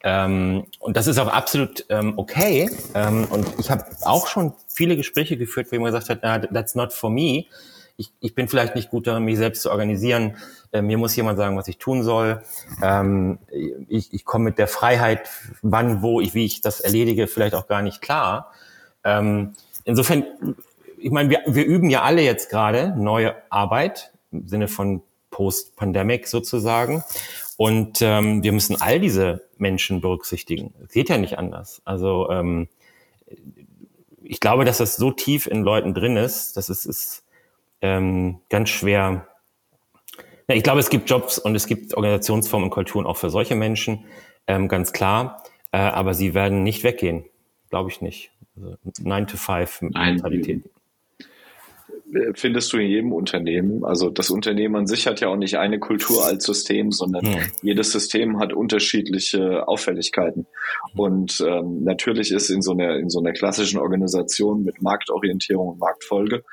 Ähm, 0.03 0.65
und 0.79 0.97
das 0.97 1.07
ist 1.07 1.17
auch 1.17 1.29
absolut 1.29 1.85
ähm, 1.89 2.13
okay. 2.17 2.69
Ähm, 2.93 3.25
und 3.29 3.47
ich 3.57 3.71
habe 3.71 3.85
auch 4.03 4.27
schon 4.27 4.53
viele 4.67 4.97
Gespräche 4.97 5.37
geführt, 5.37 5.67
wo 5.69 5.75
jemand 5.75 5.93
gesagt 5.93 6.09
hat, 6.09 6.19
na, 6.21 6.39
that's 6.39 6.75
not 6.75 6.91
for 6.91 7.09
me. 7.09 7.45
Ich, 7.95 8.11
ich 8.19 8.33
bin 8.33 8.47
vielleicht 8.47 8.75
nicht 8.75 8.89
gut 8.89 9.07
darin, 9.07 9.23
mich 9.23 9.37
selbst 9.37 9.61
zu 9.61 9.71
organisieren. 9.71 10.37
Äh, 10.71 10.81
mir 10.81 10.97
muss 10.97 11.15
jemand 11.15 11.37
sagen, 11.37 11.55
was 11.57 11.67
ich 11.67 11.77
tun 11.77 12.03
soll. 12.03 12.41
Ähm, 12.81 13.39
ich 13.87 14.13
ich 14.13 14.25
komme 14.25 14.45
mit 14.45 14.57
der 14.57 14.67
Freiheit, 14.67 15.29
wann, 15.61 16.01
wo 16.01 16.19
ich, 16.19 16.33
wie 16.33 16.45
ich 16.45 16.61
das 16.61 16.79
erledige, 16.79 17.27
vielleicht 17.27 17.55
auch 17.55 17.67
gar 17.67 17.81
nicht 17.81 18.01
klar. 18.01 18.51
Ähm, 19.03 19.53
insofern, 19.83 20.25
ich 20.97 21.11
meine, 21.11 21.29
wir, 21.29 21.41
wir 21.45 21.65
üben 21.65 21.89
ja 21.89 22.01
alle 22.01 22.21
jetzt 22.21 22.49
gerade 22.49 22.95
neue 22.97 23.35
Arbeit 23.49 24.11
im 24.31 24.47
Sinne 24.47 24.67
von 24.67 25.03
Post-Pandemic 25.29 26.27
sozusagen. 26.27 27.03
Und 27.57 28.01
ähm, 28.01 28.43
wir 28.43 28.51
müssen 28.51 28.81
all 28.81 28.99
diese 28.99 29.47
Menschen 29.57 30.01
berücksichtigen. 30.01 30.73
Es 30.85 30.93
geht 30.93 31.09
ja 31.09 31.17
nicht 31.17 31.37
anders. 31.37 31.81
Also 31.85 32.29
ähm, 32.29 32.67
ich 34.23 34.39
glaube, 34.39 34.65
dass 34.65 34.77
das 34.77 34.95
so 34.95 35.11
tief 35.11 35.47
in 35.47 35.63
Leuten 35.63 35.93
drin 35.93 36.17
ist, 36.17 36.57
dass 36.57 36.69
es 36.69 36.85
ist 36.85 37.22
ähm, 37.83 38.39
ganz 38.49 38.69
schwer. 38.69 39.27
Ja, 40.49 40.55
ich 40.55 40.63
glaube, 40.63 40.79
es 40.79 40.89
gibt 40.89 41.09
Jobs 41.09 41.37
und 41.37 41.55
es 41.55 41.67
gibt 41.67 41.93
Organisationsformen 41.93 42.69
und 42.69 42.73
Kulturen 42.73 43.05
auch 43.05 43.17
für 43.17 43.29
solche 43.29 43.55
Menschen, 43.55 44.05
ähm, 44.47 44.67
ganz 44.67 44.93
klar. 44.93 45.43
Äh, 45.71 45.77
aber 45.77 46.15
sie 46.15 46.33
werden 46.33 46.63
nicht 46.63 46.83
weggehen, 46.83 47.25
glaube 47.69 47.91
ich 47.91 48.01
nicht. 48.01 48.31
Also 48.55 48.77
nine 49.01 49.25
to 49.25 49.37
five 49.37 49.81
Mentalität 49.81 50.63
findest 52.35 52.71
du 52.73 52.77
in 52.77 52.87
jedem 52.87 53.13
Unternehmen. 53.13 53.83
Also 53.83 54.09
das 54.09 54.29
Unternehmen 54.29 54.75
an 54.75 54.87
sich 54.87 55.07
hat 55.07 55.19
ja 55.21 55.29
auch 55.29 55.35
nicht 55.35 55.57
eine 55.57 55.79
Kultur 55.79 56.25
als 56.25 56.45
System, 56.45 56.91
sondern 56.91 57.25
ja. 57.25 57.39
jedes 57.61 57.91
System 57.91 58.39
hat 58.39 58.53
unterschiedliche 58.53 59.67
Auffälligkeiten. 59.67 60.47
Und 60.95 61.43
ähm, 61.45 61.83
natürlich 61.83 62.31
ist 62.31 62.49
in 62.49 62.61
so 62.61 62.71
einer 62.71 62.97
in 62.97 63.09
so 63.09 63.19
einer 63.19 63.33
klassischen 63.33 63.79
Organisation 63.79 64.63
mit 64.63 64.81
Marktorientierung 64.81 65.69
und 65.69 65.79
Marktfolge 65.79 66.43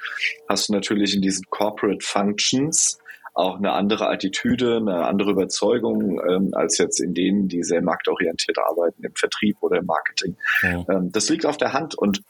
hast 0.48 0.68
du 0.68 0.72
natürlich 0.72 1.14
in 1.14 1.22
diesen 1.22 1.44
Corporate 1.50 2.04
Functions 2.04 2.98
auch 3.34 3.56
eine 3.56 3.72
andere 3.72 4.08
Attitüde, 4.08 4.76
eine 4.76 5.04
andere 5.04 5.30
Überzeugung 5.30 6.20
ähm, 6.28 6.50
als 6.52 6.78
jetzt 6.78 7.00
in 7.00 7.14
denen, 7.14 7.48
die 7.48 7.62
sehr 7.62 7.82
marktorientiert 7.82 8.58
arbeiten 8.58 9.04
im 9.04 9.14
Vertrieb 9.14 9.56
oder 9.60 9.78
im 9.78 9.86
Marketing. 9.86 10.36
Ja. 10.62 10.84
Ähm, 10.88 11.12
das 11.12 11.28
liegt 11.28 11.46
auf 11.46 11.56
der 11.56 11.72
Hand 11.72 11.94
und 11.96 12.22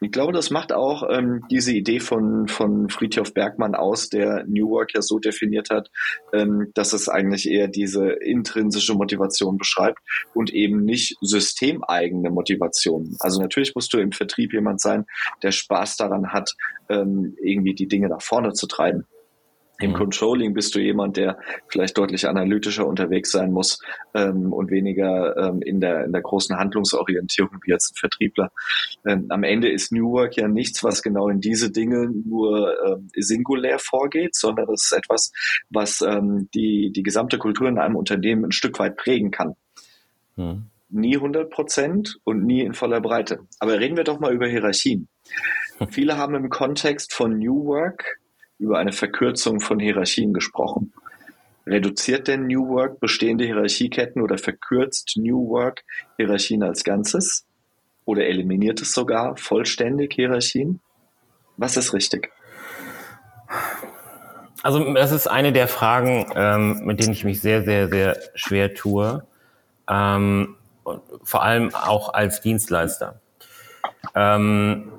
ich 0.00 0.12
glaube, 0.12 0.32
das 0.32 0.50
macht 0.50 0.72
auch 0.72 1.02
ähm, 1.10 1.44
diese 1.50 1.72
Idee 1.72 2.00
von, 2.00 2.48
von 2.48 2.88
Friedhof 2.88 3.34
Bergmann 3.34 3.74
aus, 3.74 4.08
der 4.08 4.44
New 4.46 4.70
Work 4.70 4.94
ja 4.94 5.02
so 5.02 5.18
definiert 5.18 5.68
hat, 5.70 5.90
ähm, 6.32 6.70
dass 6.74 6.92
es 6.94 7.08
eigentlich 7.08 7.48
eher 7.48 7.68
diese 7.68 8.08
intrinsische 8.10 8.94
Motivation 8.94 9.58
beschreibt 9.58 9.98
und 10.34 10.52
eben 10.52 10.84
nicht 10.84 11.16
systemeigene 11.20 12.30
Motivation. 12.30 13.16
Also 13.20 13.42
natürlich 13.42 13.74
musst 13.74 13.92
du 13.92 13.98
im 13.98 14.12
Vertrieb 14.12 14.54
jemand 14.54 14.80
sein, 14.80 15.04
der 15.42 15.52
Spaß 15.52 15.96
daran 15.96 16.32
hat, 16.32 16.54
ähm, 16.88 17.36
irgendwie 17.42 17.74
die 17.74 17.88
Dinge 17.88 18.08
nach 18.08 18.22
vorne 18.22 18.52
zu 18.54 18.66
treiben. 18.66 19.06
Im. 19.80 19.94
Controlling 19.94 20.54
bist 20.54 20.74
du 20.74 20.80
jemand, 20.80 21.16
der 21.16 21.38
vielleicht 21.68 21.96
deutlich 21.96 22.28
analytischer 22.28 22.86
unterwegs 22.86 23.32
sein 23.32 23.52
muss 23.52 23.80
ähm, 24.14 24.52
und 24.52 24.70
weniger 24.70 25.36
ähm, 25.36 25.62
in, 25.62 25.80
der, 25.80 26.04
in 26.04 26.12
der 26.12 26.22
großen 26.22 26.56
Handlungsorientierung 26.56 27.58
wie 27.64 27.70
jetzt 27.70 27.92
ein 27.92 27.96
Vertriebler. 27.96 28.50
Ähm, 29.06 29.26
am 29.30 29.42
Ende 29.42 29.70
ist 29.70 29.92
New 29.92 30.12
Work 30.12 30.36
ja 30.36 30.48
nichts, 30.48 30.84
was 30.84 31.02
genau 31.02 31.28
in 31.28 31.40
diese 31.40 31.70
Dinge 31.70 32.10
nur 32.10 32.74
ähm, 32.86 33.10
singulär 33.14 33.78
vorgeht, 33.78 34.34
sondern 34.34 34.68
es 34.72 34.84
ist 34.84 34.92
etwas, 34.92 35.32
was 35.70 36.00
ähm, 36.02 36.48
die, 36.54 36.92
die 36.92 37.02
gesamte 37.02 37.38
Kultur 37.38 37.68
in 37.68 37.78
einem 37.78 37.96
Unternehmen 37.96 38.46
ein 38.46 38.52
Stück 38.52 38.78
weit 38.78 38.96
prägen 38.96 39.30
kann. 39.30 39.54
Mhm. 40.36 40.66
Nie 40.88 41.16
100 41.16 41.50
Prozent 41.50 42.18
und 42.24 42.44
nie 42.44 42.62
in 42.62 42.74
voller 42.74 43.00
Breite. 43.00 43.40
Aber 43.60 43.78
reden 43.78 43.96
wir 43.96 44.04
doch 44.04 44.18
mal 44.18 44.32
über 44.32 44.48
Hierarchien. 44.48 45.08
Viele 45.90 46.18
haben 46.18 46.34
im 46.34 46.50
Kontext 46.50 47.14
von 47.14 47.38
New 47.38 47.64
Work 47.66 48.20
über 48.60 48.78
eine 48.78 48.92
Verkürzung 48.92 49.60
von 49.60 49.80
Hierarchien 49.80 50.32
gesprochen. 50.32 50.92
Reduziert 51.66 52.28
denn 52.28 52.46
New 52.46 52.68
Work 52.68 53.00
bestehende 53.00 53.44
Hierarchieketten 53.44 54.22
oder 54.22 54.38
verkürzt 54.38 55.14
New 55.16 55.48
Work 55.48 55.84
Hierarchien 56.16 56.62
als 56.62 56.84
Ganzes? 56.84 57.46
Oder 58.04 58.26
eliminiert 58.26 58.80
es 58.80 58.92
sogar 58.92 59.36
vollständig 59.36 60.14
Hierarchien? 60.14 60.80
Was 61.56 61.76
ist 61.76 61.92
richtig? 61.92 62.30
Also 64.62 64.92
das 64.94 65.12
ist 65.12 65.26
eine 65.26 65.52
der 65.52 65.68
Fragen, 65.68 66.26
ähm, 66.34 66.84
mit 66.84 67.00
denen 67.00 67.12
ich 67.12 67.24
mich 67.24 67.40
sehr, 67.40 67.62
sehr, 67.62 67.88
sehr 67.88 68.18
schwer 68.34 68.74
tue. 68.74 69.24
Ähm, 69.88 70.56
vor 71.22 71.42
allem 71.42 71.74
auch 71.74 72.12
als 72.12 72.40
Dienstleister. 72.40 73.20
Ähm, 74.14 74.92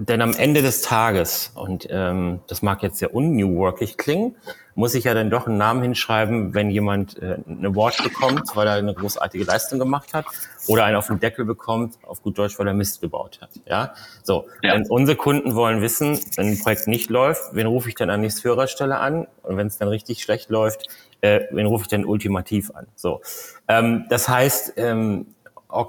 denn 0.00 0.22
am 0.22 0.32
Ende 0.34 0.62
des 0.62 0.80
Tages, 0.80 1.52
und 1.54 1.86
ähm, 1.90 2.40
das 2.46 2.62
mag 2.62 2.82
jetzt 2.82 2.98
sehr 2.98 3.14
un-New 3.14 3.56
Workig 3.56 3.98
klingen, 3.98 4.34
muss 4.74 4.94
ich 4.94 5.04
ja 5.04 5.12
dann 5.12 5.28
doch 5.28 5.46
einen 5.46 5.58
Namen 5.58 5.82
hinschreiben, 5.82 6.54
wenn 6.54 6.70
jemand 6.70 7.20
äh, 7.20 7.36
eine 7.46 7.68
Award 7.68 8.02
bekommt, 8.02 8.42
weil 8.54 8.66
er 8.66 8.74
eine 8.74 8.94
großartige 8.94 9.44
Leistung 9.44 9.78
gemacht 9.78 10.14
hat, 10.14 10.24
oder 10.68 10.84
einen 10.84 10.96
auf 10.96 11.08
den 11.08 11.20
Deckel 11.20 11.44
bekommt, 11.44 11.98
auf 12.06 12.22
gut 12.22 12.38
Deutsch, 12.38 12.58
weil 12.58 12.66
er 12.66 12.72
Mist 12.72 13.02
gebaut 13.02 13.40
hat. 13.42 13.50
Ja, 13.66 13.92
so. 14.22 14.46
Ja. 14.62 14.74
Und 14.74 14.90
unsere 14.90 15.16
Kunden 15.16 15.54
wollen 15.54 15.82
wissen, 15.82 16.18
wenn 16.36 16.46
ein 16.46 16.58
Projekt 16.58 16.86
nicht 16.86 17.10
läuft, 17.10 17.54
wen 17.54 17.66
rufe 17.66 17.90
ich 17.90 17.94
dann 17.94 18.08
an 18.08 18.22
nächste 18.22 18.42
Führerstelle 18.42 18.98
an? 18.98 19.26
Und 19.42 19.58
wenn 19.58 19.66
es 19.66 19.76
dann 19.76 19.88
richtig 19.88 20.22
schlecht 20.22 20.48
läuft, 20.48 20.86
äh, 21.20 21.40
wen 21.50 21.66
rufe 21.66 21.82
ich 21.82 21.88
dann 21.88 22.06
ultimativ 22.06 22.70
an? 22.74 22.86
So. 22.94 23.20
Ähm, 23.68 24.06
das 24.08 24.28
heißt, 24.28 24.74
ähm, 24.76 25.26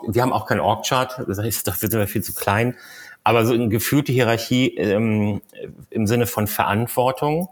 wir 0.07 0.21
haben 0.21 0.33
auch 0.33 0.45
keinen 0.45 0.59
Org-Chart, 0.59 1.23
das 1.27 1.39
heißt, 1.39 1.67
dafür 1.67 1.89
sind 1.89 1.99
wir 1.99 2.07
viel 2.07 2.23
zu 2.23 2.33
klein. 2.33 2.75
Aber 3.23 3.45
so 3.45 3.53
eine 3.53 3.69
gefühlte 3.69 4.11
Hierarchie 4.11 4.75
ähm, 4.77 5.41
im 5.89 6.07
Sinne 6.07 6.25
von 6.25 6.47
Verantwortung 6.47 7.49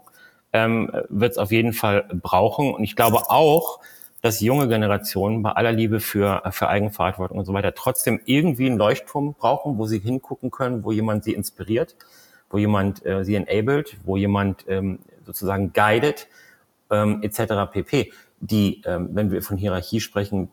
ähm, 0.52 0.90
wird 1.08 1.32
es 1.32 1.38
auf 1.38 1.52
jeden 1.52 1.72
Fall 1.72 2.06
brauchen. 2.12 2.74
Und 2.74 2.82
ich 2.82 2.96
glaube 2.96 3.30
auch, 3.30 3.80
dass 4.22 4.40
junge 4.40 4.68
Generationen 4.68 5.42
bei 5.42 5.52
aller 5.52 5.72
Liebe 5.72 6.00
für, 6.00 6.42
für 6.50 6.68
Eigenverantwortung 6.68 7.38
und 7.38 7.44
so 7.44 7.52
weiter 7.52 7.74
trotzdem 7.74 8.20
irgendwie 8.24 8.66
einen 8.66 8.78
Leuchtturm 8.78 9.34
brauchen, 9.34 9.78
wo 9.78 9.86
sie 9.86 9.98
hingucken 9.98 10.50
können, 10.50 10.84
wo 10.84 10.92
jemand 10.92 11.24
sie 11.24 11.32
inspiriert, 11.32 11.96
wo 12.50 12.58
jemand 12.58 13.04
äh, 13.06 13.24
sie 13.24 13.34
enabled, 13.36 13.96
wo 14.04 14.16
jemand 14.16 14.64
ähm, 14.68 14.98
sozusagen 15.24 15.72
guidet, 15.72 16.28
ähm, 16.90 17.22
etc. 17.22 17.70
pp 17.72 18.12
die, 18.40 18.82
ähm, 18.86 19.10
wenn 19.12 19.30
wir 19.30 19.42
von 19.42 19.58
Hierarchie 19.58 20.00
sprechen, 20.00 20.48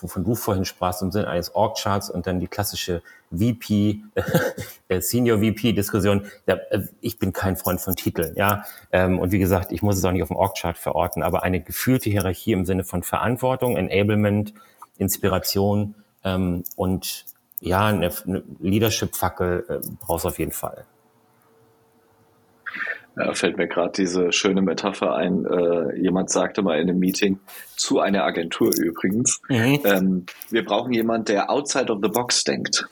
wovon 0.00 0.22
du 0.22 0.36
vorhin 0.36 0.64
sprachst, 0.64 1.02
im 1.02 1.10
Sinne 1.10 1.26
eines 1.26 1.54
Org-Charts 1.54 2.08
und 2.08 2.28
dann 2.28 2.38
die 2.38 2.46
klassische 2.46 3.02
VP, 3.32 4.00
äh, 4.88 5.00
Senior 5.00 5.38
VP-Diskussion, 5.38 6.26
ja, 6.46 6.54
äh, 6.70 6.82
ich 7.00 7.18
bin 7.18 7.32
kein 7.32 7.56
Freund 7.56 7.80
von 7.80 7.96
Titeln, 7.96 8.36
ja. 8.36 8.64
Ähm, 8.92 9.18
und 9.18 9.32
wie 9.32 9.40
gesagt, 9.40 9.72
ich 9.72 9.82
muss 9.82 9.96
es 9.96 10.04
auch 10.04 10.12
nicht 10.12 10.22
auf 10.22 10.28
dem 10.28 10.36
Org-Chart 10.36 10.78
verorten, 10.78 11.24
aber 11.24 11.42
eine 11.42 11.60
gefühlte 11.60 12.10
Hierarchie 12.10 12.52
im 12.52 12.64
Sinne 12.64 12.84
von 12.84 13.02
Verantwortung, 13.02 13.76
Enablement, 13.76 14.54
Inspiration 14.98 15.96
ähm, 16.24 16.62
und 16.76 17.24
ja, 17.60 17.86
eine, 17.86 18.10
eine 18.26 18.42
Leadership-Fackel 18.60 19.64
äh, 19.68 19.88
brauchst 20.00 20.24
du 20.24 20.28
auf 20.28 20.38
jeden 20.38 20.52
Fall. 20.52 20.84
Ja, 23.16 23.34
fällt 23.34 23.58
mir 23.58 23.68
gerade 23.68 23.92
diese 23.96 24.32
schöne 24.32 24.62
Metapher 24.62 25.14
ein. 25.14 25.44
Äh, 25.44 26.00
jemand 26.00 26.30
sagte 26.30 26.62
mal 26.62 26.80
in 26.80 26.88
einem 26.88 26.98
Meeting 26.98 27.38
zu 27.76 28.00
einer 28.00 28.24
Agentur 28.24 28.70
übrigens, 28.74 29.40
mhm. 29.48 29.80
ähm, 29.84 30.26
wir 30.50 30.64
brauchen 30.64 30.92
jemand, 30.92 31.28
der 31.28 31.50
outside 31.50 31.92
of 31.92 31.98
the 32.02 32.08
box 32.08 32.44
denkt. 32.44 32.86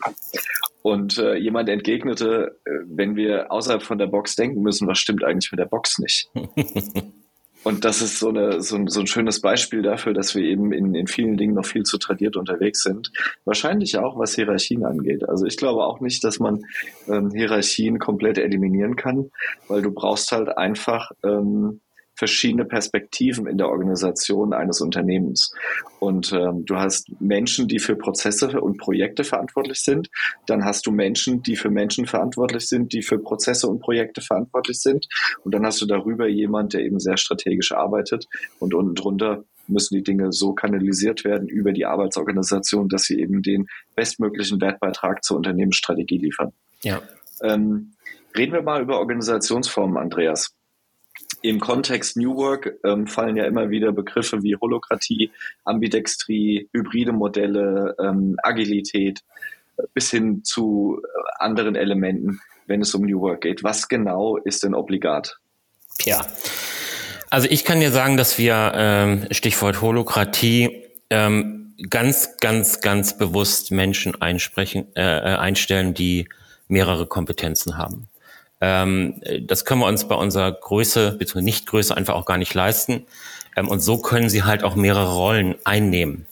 Und 0.83 1.17
äh, 1.17 1.35
jemand 1.35 1.69
entgegnete, 1.69 2.57
äh, 2.65 2.71
wenn 2.85 3.15
wir 3.15 3.51
außerhalb 3.51 3.83
von 3.83 3.97
der 3.97 4.07
Box 4.07 4.35
denken 4.35 4.61
müssen, 4.61 4.87
was 4.87 4.97
stimmt 4.99 5.23
eigentlich 5.23 5.51
mit 5.51 5.59
der 5.59 5.65
Box 5.65 5.99
nicht? 5.99 6.29
Und 7.63 7.85
das 7.85 8.01
ist 8.01 8.19
so, 8.19 8.29
eine, 8.29 8.61
so, 8.61 8.75
ein, 8.75 8.87
so 8.87 9.01
ein 9.01 9.07
schönes 9.07 9.39
Beispiel 9.39 9.81
dafür, 9.83 10.13
dass 10.13 10.33
wir 10.33 10.43
eben 10.43 10.71
in, 10.71 10.95
in 10.95 11.07
vielen 11.07 11.37
Dingen 11.37 11.53
noch 11.53 11.65
viel 11.65 11.83
zu 11.83 11.97
tradiert 11.97 12.35
unterwegs 12.35 12.81
sind. 12.81 13.11
Wahrscheinlich 13.45 13.97
auch, 13.97 14.17
was 14.17 14.33
Hierarchien 14.33 14.83
angeht. 14.83 15.27
Also 15.27 15.45
ich 15.45 15.57
glaube 15.57 15.85
auch 15.85 15.99
nicht, 15.99 16.23
dass 16.23 16.39
man 16.39 16.63
ähm, 17.07 17.29
Hierarchien 17.31 17.99
komplett 17.99 18.39
eliminieren 18.39 18.95
kann, 18.95 19.31
weil 19.67 19.81
du 19.81 19.91
brauchst 19.91 20.31
halt 20.31 20.57
einfach 20.57 21.11
ähm, 21.23 21.81
verschiedene 22.21 22.65
Perspektiven 22.65 23.47
in 23.47 23.57
der 23.57 23.67
Organisation 23.67 24.53
eines 24.53 24.79
Unternehmens. 24.79 25.55
Und 25.99 26.31
ähm, 26.33 26.65
du 26.67 26.75
hast 26.75 27.11
Menschen, 27.19 27.67
die 27.67 27.79
für 27.79 27.95
Prozesse 27.95 28.61
und 28.61 28.77
Projekte 28.77 29.23
verantwortlich 29.23 29.79
sind. 29.79 30.07
Dann 30.45 30.63
hast 30.63 30.85
du 30.85 30.91
Menschen, 30.91 31.41
die 31.41 31.55
für 31.55 31.71
Menschen 31.71 32.05
verantwortlich 32.05 32.67
sind, 32.67 32.93
die 32.93 33.01
für 33.01 33.17
Prozesse 33.17 33.67
und 33.67 33.79
Projekte 33.79 34.21
verantwortlich 34.21 34.79
sind. 34.79 35.07
Und 35.43 35.55
dann 35.55 35.65
hast 35.65 35.81
du 35.81 35.87
darüber 35.87 36.27
jemand, 36.27 36.73
der 36.73 36.81
eben 36.81 36.99
sehr 36.99 37.17
strategisch 37.17 37.71
arbeitet. 37.71 38.27
Und 38.59 38.75
unten 38.75 38.93
drunter 38.93 39.43
müssen 39.65 39.95
die 39.95 40.03
Dinge 40.03 40.31
so 40.31 40.53
kanalisiert 40.53 41.23
werden 41.23 41.47
über 41.47 41.71
die 41.71 41.87
Arbeitsorganisation, 41.87 42.87
dass 42.87 43.05
sie 43.05 43.19
eben 43.19 43.41
den 43.41 43.65
bestmöglichen 43.95 44.61
Wertbeitrag 44.61 45.23
zur 45.23 45.37
Unternehmensstrategie 45.37 46.19
liefern. 46.19 46.51
Ja. 46.83 47.01
Ähm, 47.41 47.93
reden 48.37 48.53
wir 48.53 48.61
mal 48.61 48.79
über 48.79 48.99
Organisationsformen, 48.99 49.97
Andreas. 49.97 50.53
Im 51.41 51.59
Kontext 51.59 52.17
New 52.17 52.35
Work 52.35 52.79
ähm, 52.83 53.07
fallen 53.07 53.35
ja 53.35 53.45
immer 53.45 53.69
wieder 53.69 53.91
Begriffe 53.91 54.43
wie 54.43 54.55
Holokratie, 54.55 55.31
Ambidextrie, 55.63 56.69
hybride 56.73 57.11
Modelle, 57.11 57.95
ähm, 57.99 58.37
Agilität 58.43 59.21
äh, 59.77 59.83
bis 59.93 60.11
hin 60.11 60.43
zu 60.43 61.01
äh, 61.03 61.43
anderen 61.43 61.75
Elementen, 61.75 62.39
wenn 62.67 62.81
es 62.81 62.93
um 62.93 63.03
New 63.03 63.21
Work 63.21 63.41
geht. 63.41 63.63
Was 63.63 63.87
genau 63.87 64.37
ist 64.37 64.63
denn 64.63 64.73
obligat? 64.73 65.37
Ja, 66.03 66.25
also 67.29 67.47
ich 67.49 67.65
kann 67.65 67.79
dir 67.79 67.91
sagen, 67.91 68.17
dass 68.17 68.37
wir 68.37 68.73
ähm, 68.75 69.27
Stichwort 69.31 69.81
Holokratie 69.81 70.83
ähm, 71.09 71.75
ganz, 71.89 72.37
ganz, 72.39 72.81
ganz 72.81 73.17
bewusst 73.17 73.71
Menschen 73.71 74.21
einsprechen, 74.21 74.87
äh, 74.95 75.01
äh 75.01 75.37
einstellen, 75.37 75.93
die 75.93 76.27
mehrere 76.67 77.07
Kompetenzen 77.07 77.77
haben. 77.77 78.07
Ähm, 78.61 79.21
das 79.41 79.65
können 79.65 79.81
wir 79.81 79.87
uns 79.87 80.07
bei 80.07 80.15
unserer 80.15 80.51
Größe, 80.51 81.11
beziehungsweise 81.11 81.45
Nichtgröße 81.45 81.97
einfach 81.97 82.15
auch 82.15 82.25
gar 82.25 82.37
nicht 82.37 82.53
leisten. 82.53 83.05
Ähm, 83.55 83.67
und 83.67 83.81
so 83.81 83.97
können 83.97 84.29
sie 84.29 84.43
halt 84.43 84.63
auch 84.63 84.75
mehrere 84.75 85.13
Rollen 85.13 85.55
einnehmen. 85.63 86.27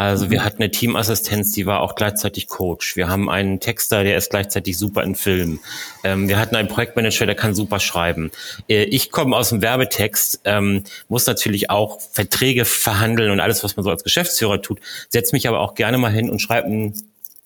Also 0.00 0.30
wir 0.30 0.40
mhm. 0.40 0.44
hatten 0.44 0.62
eine 0.62 0.70
Teamassistenz, 0.70 1.52
die 1.52 1.66
war 1.66 1.80
auch 1.82 1.94
gleichzeitig 1.94 2.48
Coach. 2.48 2.96
Wir 2.96 3.08
haben 3.08 3.28
einen 3.28 3.60
Texter, 3.60 4.02
der 4.02 4.16
ist 4.16 4.30
gleichzeitig 4.30 4.78
super 4.78 5.02
in 5.02 5.14
Film. 5.14 5.60
Ähm, 6.04 6.26
wir 6.26 6.38
hatten 6.38 6.56
einen 6.56 6.68
Projektmanager, 6.68 7.26
der 7.26 7.34
kann 7.34 7.54
super 7.54 7.80
schreiben. 7.80 8.30
Äh, 8.66 8.84
ich 8.84 9.10
komme 9.10 9.36
aus 9.36 9.50
dem 9.50 9.60
Werbetext, 9.60 10.40
ähm, 10.46 10.84
muss 11.08 11.26
natürlich 11.26 11.68
auch 11.68 12.00
Verträge 12.00 12.64
verhandeln 12.64 13.30
und 13.30 13.40
alles, 13.40 13.62
was 13.62 13.76
man 13.76 13.84
so 13.84 13.90
als 13.90 14.02
Geschäftsführer 14.02 14.62
tut. 14.62 14.80
Setze 15.10 15.36
mich 15.36 15.46
aber 15.46 15.60
auch 15.60 15.74
gerne 15.74 15.98
mal 15.98 16.10
hin 16.10 16.30
und 16.30 16.40
schreibe 16.40 16.68
einen 16.68 16.94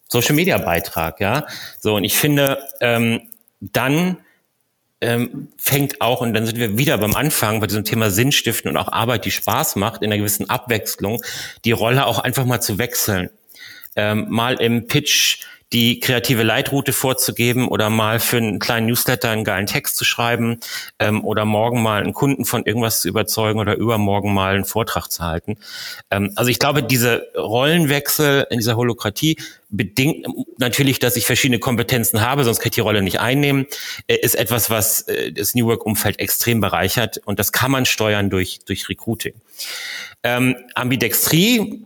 Social 0.07 0.37
Media 0.37 0.57
Beitrag, 0.59 1.19
ja. 1.19 1.49
So 1.81 1.97
und 1.97 2.05
ich 2.05 2.17
finde, 2.17 2.59
ähm, 2.81 3.23
dann 3.61 4.19
ähm, 5.01 5.49
fängt 5.59 6.01
auch, 6.01 6.21
und 6.21 6.35
dann 6.35 6.47
sind 6.47 6.59
wir 6.59 6.79
wieder 6.79 6.99
beim 6.99 7.15
Anfang 7.15 7.61
bei 7.61 7.67
diesem 7.67 7.85
Thema 7.85 8.11
Sinnstiften 8.11 8.71
und 8.71 8.77
auch 8.77 8.91
Arbeit, 8.93 9.25
die 9.25 9.31
Spaß 9.31 9.77
macht, 9.77 10.03
in 10.03 10.11
einer 10.11 10.19
gewissen 10.19 10.49
Abwechslung, 10.49 11.23
die 11.65 11.73
Rolle 11.73 12.07
auch 12.07 12.19
einfach 12.19 12.45
mal 12.45 12.61
zu 12.61 12.79
wechseln. 12.79 13.31
Ähm, 13.97 14.27
mal 14.29 14.55
im 14.61 14.87
Pitch 14.87 15.45
die 15.73 16.01
kreative 16.01 16.43
Leitroute 16.43 16.93
vorzugeben 16.93 17.69
oder 17.69 17.91
mal 17.91 18.21
für 18.21 18.37
einen 18.37 18.59
kleinen 18.59 18.87
Newsletter 18.87 19.31
einen 19.31 19.45
geilen 19.45 19.67
Text 19.67 19.97
zu 19.97 20.05
schreiben 20.05 20.61
ähm, 20.99 21.25
oder 21.25 21.45
morgen 21.45 21.83
mal 21.83 22.03
einen 22.03 22.13
Kunden 22.13 22.45
von 22.45 22.65
irgendwas 22.65 23.01
zu 23.01 23.09
überzeugen 23.09 23.59
oder 23.59 23.75
übermorgen 23.77 24.33
mal 24.33 24.55
einen 24.55 24.65
Vortrag 24.65 25.09
zu 25.09 25.25
halten. 25.25 25.57
Ähm, 26.11 26.33
also 26.37 26.51
ich 26.51 26.59
glaube, 26.59 26.83
diese 26.83 27.27
Rollenwechsel 27.37 28.47
in 28.51 28.59
dieser 28.59 28.77
Holokratie 28.77 29.37
bedingt 29.71 30.27
natürlich, 30.59 30.99
dass 30.99 31.17
ich 31.17 31.27
verschiedene 31.27 31.59
Kompetenzen 31.59 32.21
habe, 32.21 32.45
sonst 32.45 32.61
kann 32.61 32.69
ich 32.69 32.75
die 32.75 32.81
Rolle 32.81 33.03
nicht 33.03 33.21
einnehmen, 33.21 33.67
äh, 34.07 34.17
ist 34.17 34.37
etwas, 34.37 34.71
was 34.71 35.03
äh, 35.03 35.33
das 35.33 35.55
New 35.55 35.67
Work-Umfeld 35.67 36.21
extrem 36.21 36.61
bereichert 36.61 37.19
und 37.25 37.39
das 37.39 37.53
kann 37.53 37.71
man 37.71 37.87
steuern 37.87 38.31
durch, 38.31 38.61
durch 38.67 38.89
Recruiting. 38.89 39.35
Ähm, 40.23 40.57
Ambidextrie, 40.75 41.85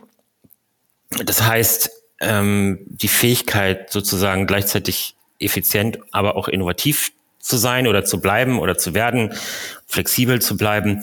das 1.25 1.41
heißt, 1.41 1.98
ähm, 2.19 2.79
die 2.87 3.07
Fähigkeit, 3.07 3.91
sozusagen 3.91 4.47
gleichzeitig 4.47 5.15
effizient, 5.39 5.99
aber 6.11 6.35
auch 6.35 6.47
innovativ 6.47 7.11
zu 7.39 7.57
sein 7.57 7.87
oder 7.87 8.03
zu 8.03 8.19
bleiben 8.19 8.59
oder 8.59 8.77
zu 8.77 8.93
werden, 8.93 9.33
flexibel 9.87 10.41
zu 10.41 10.57
bleiben. 10.57 11.01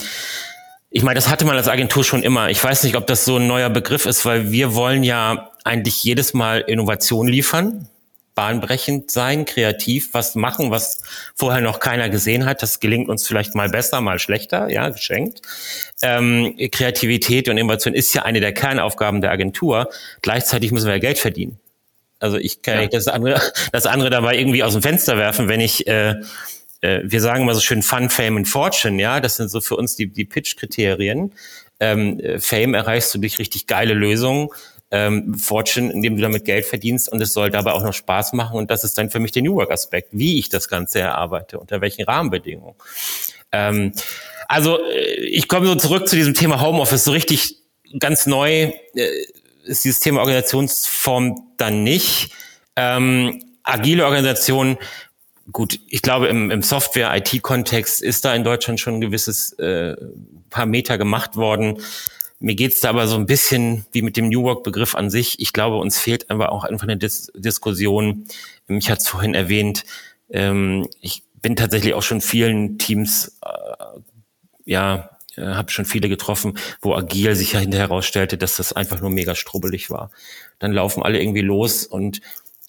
Ich 0.91 1.03
meine, 1.03 1.17
das 1.17 1.29
hatte 1.29 1.45
man 1.45 1.57
als 1.57 1.69
Agentur 1.69 2.05
schon 2.05 2.23
immer. 2.23 2.51
Ich 2.51 2.63
weiß 2.63 2.85
nicht, 2.85 2.97
ob 2.97 3.07
das 3.07 3.25
so 3.25 3.37
ein 3.37 3.47
neuer 3.47 3.71
Begriff 3.71 4.07
ist, 4.07 4.25
weil 4.25 4.51
wir 4.51 4.75
wollen 4.75 5.03
ja 5.03 5.51
eigentlich 5.65 6.05
jedes 6.05 6.35
Mal 6.35 6.61
Innovation 6.61 7.27
liefern 7.27 7.89
bahnbrechend 8.37 9.11
sein, 9.11 9.47
kreativ, 9.47 10.11
was 10.13 10.37
machen, 10.37 10.71
was 10.71 11.03
vorher 11.35 11.63
noch 11.63 11.81
keiner 11.81 12.09
gesehen 12.11 12.45
hat. 12.45 12.63
Das 12.63 12.79
gelingt 12.79 13.09
uns 13.09 13.27
vielleicht 13.27 13.57
mal 13.57 13.71
besser, 13.71 14.01
mal 14.01 14.21
schlechter, 14.21 14.69
ja, 14.69 14.91
geschenkt. 14.91 15.43
Ähm, 16.03 16.55
Kreativität 16.71 17.49
und 17.49 17.57
Innovation 17.57 17.95
ist 17.95 18.15
ja 18.15 18.23
eine 18.23 18.41
der 18.41 18.53
Kernaufgaben 18.53 19.23
der 19.23 19.33
Agentur. 19.33 19.89
Gleichzeitig 20.23 20.71
müssen 20.71 20.87
wir 20.87 20.93
ja 20.93 21.01
Geld 21.01 21.19
verdienen. 21.19 21.59
Also 22.21 22.37
ich 22.37 22.63
kann 22.63 22.83
ja. 22.83 22.87
das 22.89 23.09
andere, 23.09 23.41
das 23.73 23.87
andere 23.87 24.11
dabei 24.11 24.39
irgendwie 24.39 24.63
aus 24.63 24.75
dem 24.75 24.83
Fenster 24.83 25.17
werfen, 25.17 25.49
wenn 25.49 25.61
ich 25.61 25.87
äh, 25.87 26.17
äh, 26.83 27.01
wir 27.05 27.21
sagen 27.21 27.43
immer 27.43 27.55
so 27.55 27.61
schön 27.61 27.83
Fun, 27.83 28.11
Fame 28.11 28.37
und 28.37 28.47
Fortune, 28.47 29.01
ja, 29.01 29.21
das 29.21 29.37
sind 29.37 29.51
so 29.51 29.61
für 29.61 29.77
uns 29.77 29.97
die, 29.97 30.09
die 30.09 30.25
Pitch-Kriterien. 30.25 31.33
Ähm, 31.81 32.21
äh, 32.21 32.39
Fame 32.39 32.75
erreichst 32.75 33.15
du 33.15 33.19
durch 33.19 33.39
richtig 33.39 33.67
geile 33.67 33.95
Lösungen 33.95 34.51
ähm, 34.91 35.35
Fortune, 35.35 35.93
indem 35.93 36.17
du 36.17 36.23
damit 36.23 36.45
Geld 36.45 36.65
verdienst 36.65 37.11
und 37.11 37.21
es 37.21 37.33
soll 37.33 37.51
dabei 37.51 37.73
auch 37.73 37.83
noch 37.83 37.95
Spaß 37.95 38.33
machen 38.35 38.57
und 38.59 38.71
das 38.71 38.85
ist 38.85 38.97
dann 38.99 39.11
für 39.11 39.19
mich 39.19 39.33
der 39.33 39.43
New 39.43 39.55
Work 39.57 39.71
Aspekt, 39.71 40.11
wie 40.13 40.39
ich 40.39 40.49
das 40.49 40.69
Ganze 40.69 41.01
erarbeite, 41.01 41.59
unter 41.59 41.81
welchen 41.81 42.05
Rahmenbedingungen. 42.05 42.77
Ähm, 43.53 43.93
also 44.49 44.79
äh, 44.85 45.25
ich 45.25 45.49
komme 45.49 45.67
so 45.67 45.75
zurück 45.75 46.09
zu 46.09 46.17
diesem 46.17 46.35
Thema 46.35 46.61
Homeoffice, 46.61 47.05
so 47.05 47.13
richtig 47.13 47.57
ganz 47.99 48.27
neu 48.27 48.73
äh, 48.95 49.11
ist 49.65 49.85
dieses 49.85 50.01
Thema 50.01 50.21
Organisationsform 50.21 51.49
dann 51.57 51.83
nicht. 51.83 52.31
Ähm, 52.77 53.43
agile 53.65 54.05
Organisation, 54.05 54.79
gut, 55.51 55.81
ich 55.89 56.03
glaube 56.03 56.29
im, 56.29 56.51
im 56.51 56.63
Software-IT-Kontext 56.63 58.03
ist 58.03 58.25
da 58.25 58.35
in 58.35 58.45
Deutschland 58.45 58.81
schon 58.81 58.95
ein 58.95 59.01
gewisses 59.01 59.53
äh, 59.55 59.97
paar 60.51 60.67
Meter 60.67 60.99
gemacht 60.99 61.37
worden. 61.37 61.83
Mir 62.39 62.55
geht's 62.55 62.81
da 62.81 62.91
aber 62.91 63.07
so 63.09 63.17
ein 63.17 63.27
bisschen 63.27 63.87
wie 63.93 64.03
mit 64.03 64.17
dem 64.17 64.29
New 64.29 64.43
Work-Begriff 64.43 64.95
an 64.95 65.11
sich. 65.11 65.41
Ich 65.41 65.53
glaube, 65.53 65.77
uns 65.77 65.99
fehlt 65.99 66.31
einfach 66.31 66.49
auch 66.49 66.65
einfach 66.65 66.85
eine 66.85 66.97
Dis 66.97 67.33
Diskussion. 67.35 68.27
Ich 68.69 68.91
hatte 68.91 69.01
es 69.01 69.09
vorhin 69.09 69.35
erwähnt. 69.35 69.85
Ähm, 70.29 70.87
ich 71.01 71.23
bin 71.41 71.57
tatsächlich 71.57 71.95
auch 71.95 72.03
schon 72.03 72.21
vielen 72.21 72.79
Teams, 72.79 73.39
äh, 73.43 74.01
ja, 74.65 75.17
äh, 75.37 75.43
habe 75.43 75.71
schon 75.71 75.85
viele 75.85 76.09
getroffen, 76.09 76.59
wo 76.83 76.95
agil 76.95 77.35
sich 77.37 77.53
ja 77.53 77.61
hinterher 77.61 77.89
herausstellte, 77.89 78.37
dass 78.37 78.57
das 78.57 78.73
einfach 78.73 79.01
nur 79.01 79.11
mega 79.11 79.35
strubbelig 79.35 79.91
war. 79.91 80.11
Dann 80.59 80.73
laufen 80.73 81.03
alle 81.03 81.21
irgendwie 81.21 81.43
los 81.43 81.87
und 81.87 82.21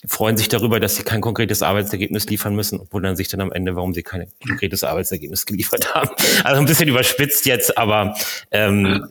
freuen 0.06 0.38
sich 0.38 0.48
darüber, 0.48 0.80
dass 0.80 0.96
sie 0.96 1.04
kein 1.04 1.22
konkretes 1.22 1.64
Arbeitsergebnis 1.64 2.28
liefern 2.28 2.56
müssen 2.56 2.80
und 2.80 2.94
wundern 2.94 3.16
sich 3.16 3.30
dann 3.30 3.42
am 3.42 3.52
Ende, 3.52 3.76
warum 3.76 3.94
sie 3.94 4.04
kein 4.04 4.28
konkretes 4.46 4.84
Arbeitsergebnis 4.84 5.46
geliefert 5.46 5.94
haben. 5.94 6.10
Also 6.44 6.62
ein 6.62 6.66
bisschen 6.66 6.88
überspitzt 6.88 7.46
jetzt, 7.46 7.78
aber 7.78 8.16
ähm, 8.52 9.06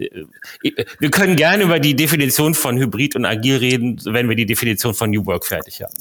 wir 1.01 1.11
können 1.11 1.37
gerne 1.37 1.65
über 1.65 1.81
die 1.81 1.95
Definition 1.95 2.55
von 2.55 2.79
Hybrid 2.79 3.17
und 3.17 3.25
Agil 3.25 3.57
reden, 3.57 4.01
wenn 4.05 4.29
wir 4.29 4.37
die 4.37 4.47
Definition 4.47 4.95
von 4.95 5.11
New 5.11 5.27
Work 5.27 5.45
fertig 5.45 5.83
haben. 5.83 5.95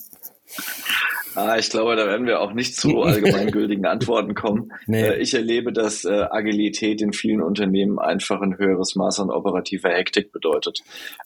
Ah, 1.36 1.58
ich 1.58 1.69
glaube, 1.69 1.95
da 1.95 2.08
werden 2.08 2.26
wir 2.26 2.39
auch 2.39 2.54
nicht 2.54 2.76
zu 2.76 3.02
allgemeingültigen 3.04 3.86
Antworten 3.86 4.36
kommen. 4.36 4.71
Nee. 4.88 5.02
Äh, 5.02 5.17
ich 5.21 5.34
erlebe, 5.34 5.74
dass 5.74 6.06
äh, 6.06 6.28
Agilität 6.30 7.02
in 7.02 7.13
vielen 7.13 7.41
Unternehmen 7.41 8.00
einfach 8.00 8.41
ein 8.41 8.58
höheres 8.58 8.95
Maß 8.95 9.19
an 9.19 9.30
operativer 9.30 9.89
Hektik 9.89 10.32
bedeutet. 10.32 10.80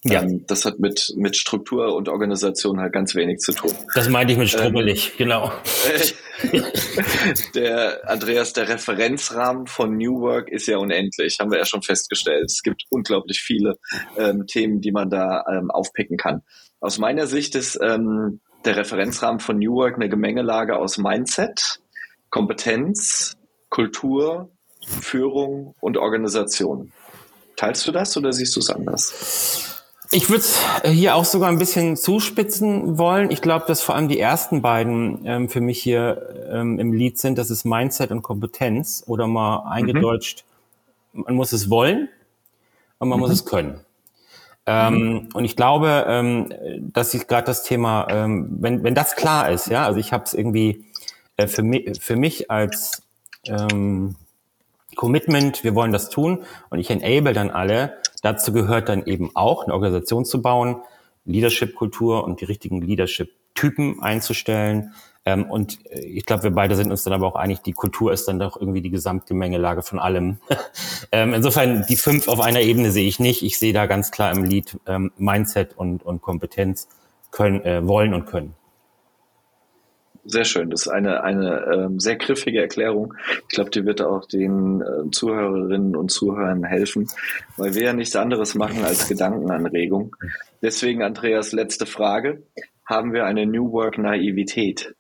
Ja. 0.04 0.24
Ähm, 0.24 0.46
das 0.48 0.66
hat 0.66 0.80
mit, 0.80 1.14
mit 1.16 1.36
Struktur 1.36 1.96
und 1.96 2.10
Organisation 2.10 2.80
halt 2.80 2.94
ganz 2.94 3.16
wenig 3.16 3.40
zu 3.40 3.52
tun. 3.52 3.72
Das 3.94 4.10
meinte 4.10 4.34
ich 4.34 4.40
mit 4.40 4.50
strubbelig, 4.50 5.12
ähm, 5.12 5.18
genau. 5.18 5.52
der 7.56 8.10
Andreas, 8.10 8.54
der 8.54 8.68
Referenzrahmen 8.68 9.68
von 9.68 9.98
New 9.98 10.22
Work 10.22 10.50
ist 10.50 10.68
ja 10.68 10.78
unendlich, 10.78 11.38
haben 11.40 11.52
wir 11.52 11.60
ja 11.60 11.66
schon 11.66 11.82
festgestellt. 11.82 12.46
Es 12.46 12.62
gibt 12.64 12.84
unglaublich 12.90 13.42
viele 13.42 13.78
ähm, 14.18 14.48
Themen, 14.48 14.82
die 14.82 14.92
man 14.92 15.10
da 15.10 15.44
ähm, 15.52 15.70
aufpicken 15.70 16.18
kann. 16.18 16.42
Aus 16.80 16.98
meiner 16.98 17.28
Sicht 17.28 17.56
ist 17.56 17.78
ähm, 17.82 18.40
der 18.66 18.78
Referenzrahmen 18.78 19.40
von 19.40 19.58
New 19.58 19.76
Work 19.76 19.96
eine 19.96 20.10
Gemengelage 20.10 20.78
aus 20.78 20.98
Mindset, 20.98 21.80
Kompetenz, 22.30 23.38
Kultur, 23.70 24.50
Führung 24.86 25.76
und 25.80 25.98
Organisation. 25.98 26.92
Teilst 27.56 27.88
du 27.88 27.92
das 27.92 28.16
oder 28.18 28.32
siehst 28.32 28.56
du 28.56 28.60
es 28.60 28.70
anders? 28.70 29.76
Ich 30.12 30.30
würde 30.30 30.42
es 30.42 30.60
hier 30.86 31.16
auch 31.16 31.26
sogar 31.26 31.50
ein 31.50 31.60
bisschen 31.60 31.96
zuspitzen 31.96 32.98
wollen. 32.98 33.30
Ich 33.30 33.42
glaube, 33.42 33.66
dass 33.68 33.82
vor 33.82 33.96
allem 33.96 34.08
die 34.08 34.20
ersten 34.20 34.62
beiden 34.62 35.24
ähm, 35.26 35.50
für 35.50 35.62
mich 35.62 35.80
hier 35.82 36.48
ähm, 36.52 36.80
im 36.80 36.94
Lied 36.94 37.20
sind. 37.20 37.38
Das 37.38 37.52
ist 37.52 37.64
Mindset 37.64 38.10
und 38.10 38.24
Kompetenz 38.24 39.04
oder 39.06 39.28
mal 39.28 39.70
eingedeutscht. 39.70 40.46
Mhm. 41.14 41.24
Man 41.26 41.36
muss 41.36 41.52
es 41.52 41.70
wollen 41.70 42.10
und 42.98 43.10
man 43.10 43.20
mhm. 43.20 43.22
muss 43.22 43.32
es 43.32 43.46
können. 43.46 43.82
Ähm, 44.72 44.94
mhm. 44.94 45.30
Und 45.34 45.46
ich 45.46 45.56
glaube, 45.56 46.06
ähm, 46.08 46.54
dass 46.94 47.16
ich 47.16 47.28
gerade 47.28 47.46
das 47.46 47.64
Thema, 47.64 48.08
ähm, 48.12 48.58
wenn, 48.60 48.84
wenn 48.84 48.94
das 48.94 49.16
klar 49.16 49.50
ist, 49.50 49.66
ja, 49.66 49.84
also 49.84 50.00
ich 50.00 50.14
habe 50.14 50.26
es 50.26 50.36
irgendwie 50.36 50.86
äh, 51.38 51.48
für, 51.48 51.64
mich, 51.64 52.00
für 52.00 52.16
mich 52.16 52.52
als 52.52 53.02
ähm, 53.46 54.16
Commitment, 54.96 55.64
wir 55.64 55.74
wollen 55.74 55.92
das 55.92 56.12
tun 56.12 56.44
und 56.70 56.78
ich 56.78 56.92
enable 56.92 57.34
dann 57.34 57.50
alle. 57.50 57.98
Dazu 58.22 58.54
gehört 58.54 58.90
dann 58.90 59.08
eben 59.08 59.32
auch 59.34 59.64
eine 59.64 59.74
Organisation 59.74 60.24
zu 60.24 60.40
bauen, 60.40 60.76
Leadership-Kultur 61.26 62.24
und 62.24 62.40
die 62.42 62.46
richtigen 62.46 62.80
Leadership-Typen 62.80 64.04
einzustellen, 64.04 64.94
und 65.36 65.80
äh, 65.92 66.00
ich 66.00 66.26
glaube, 66.26 66.44
wir 66.44 66.52
beide 66.52 66.76
sind 66.76 66.92
uns 66.92 67.04
dann 67.04 67.14
aber 67.14 67.28
auch 67.28 67.36
einig, 67.36 67.62
die 67.62 67.74
Kultur 67.74 68.14
ist 68.14 68.28
dann 68.28 68.40
doch 68.40 68.60
irgendwie 68.60 68.82
die 68.82 68.90
Gesamtgemengelage 68.90 69.82
von 69.82 70.00
allem. 70.00 70.38
ähm, 71.12 71.34
insofern, 71.34 71.86
die 71.88 71.96
fünf 71.96 72.28
auf 72.28 72.40
einer 72.40 72.62
Ebene 72.62 72.92
sehe 72.92 73.08
ich 73.08 73.20
nicht. 73.20 73.44
Ich 73.44 73.60
sehe 73.60 73.74
da 73.74 73.86
ganz 73.86 74.12
klar 74.12 74.32
im 74.32 74.44
Lied 74.44 74.78
ähm, 74.88 75.12
Mindset 75.18 75.78
und, 75.78 76.04
und 76.04 76.22
Kompetenz 76.22 76.88
können, 77.32 77.62
äh, 77.62 77.86
wollen 77.88 78.14
und 78.14 78.26
können. 78.26 78.56
Sehr 80.26 80.46
schön. 80.46 80.70
Das 80.70 80.82
ist 80.82 80.88
eine, 80.90 81.24
eine 81.24 81.66
ähm, 81.74 82.00
sehr 82.00 82.16
griffige 82.16 82.62
Erklärung. 82.62 83.16
Ich 83.48 83.56
glaube, 83.56 83.72
die 83.72 83.86
wird 83.86 84.02
auch 84.02 84.26
den 84.26 84.82
äh, 84.82 85.10
Zuhörerinnen 85.12 85.96
und 85.96 86.12
Zuhörern 86.12 86.64
helfen, 86.64 87.08
weil 87.58 87.74
wir 87.74 87.84
ja 87.84 87.94
nichts 87.94 88.16
anderes 88.16 88.54
machen 88.54 88.84
als 88.84 89.08
Gedankenanregung. 89.08 90.16
Deswegen, 90.62 91.04
Andreas, 91.04 91.52
letzte 91.52 91.86
Frage. 91.86 92.44
Haben 92.86 93.14
wir 93.14 93.26
eine 93.26 93.46
New 93.46 93.72
Work 93.72 93.98
Naivität? 93.98 94.96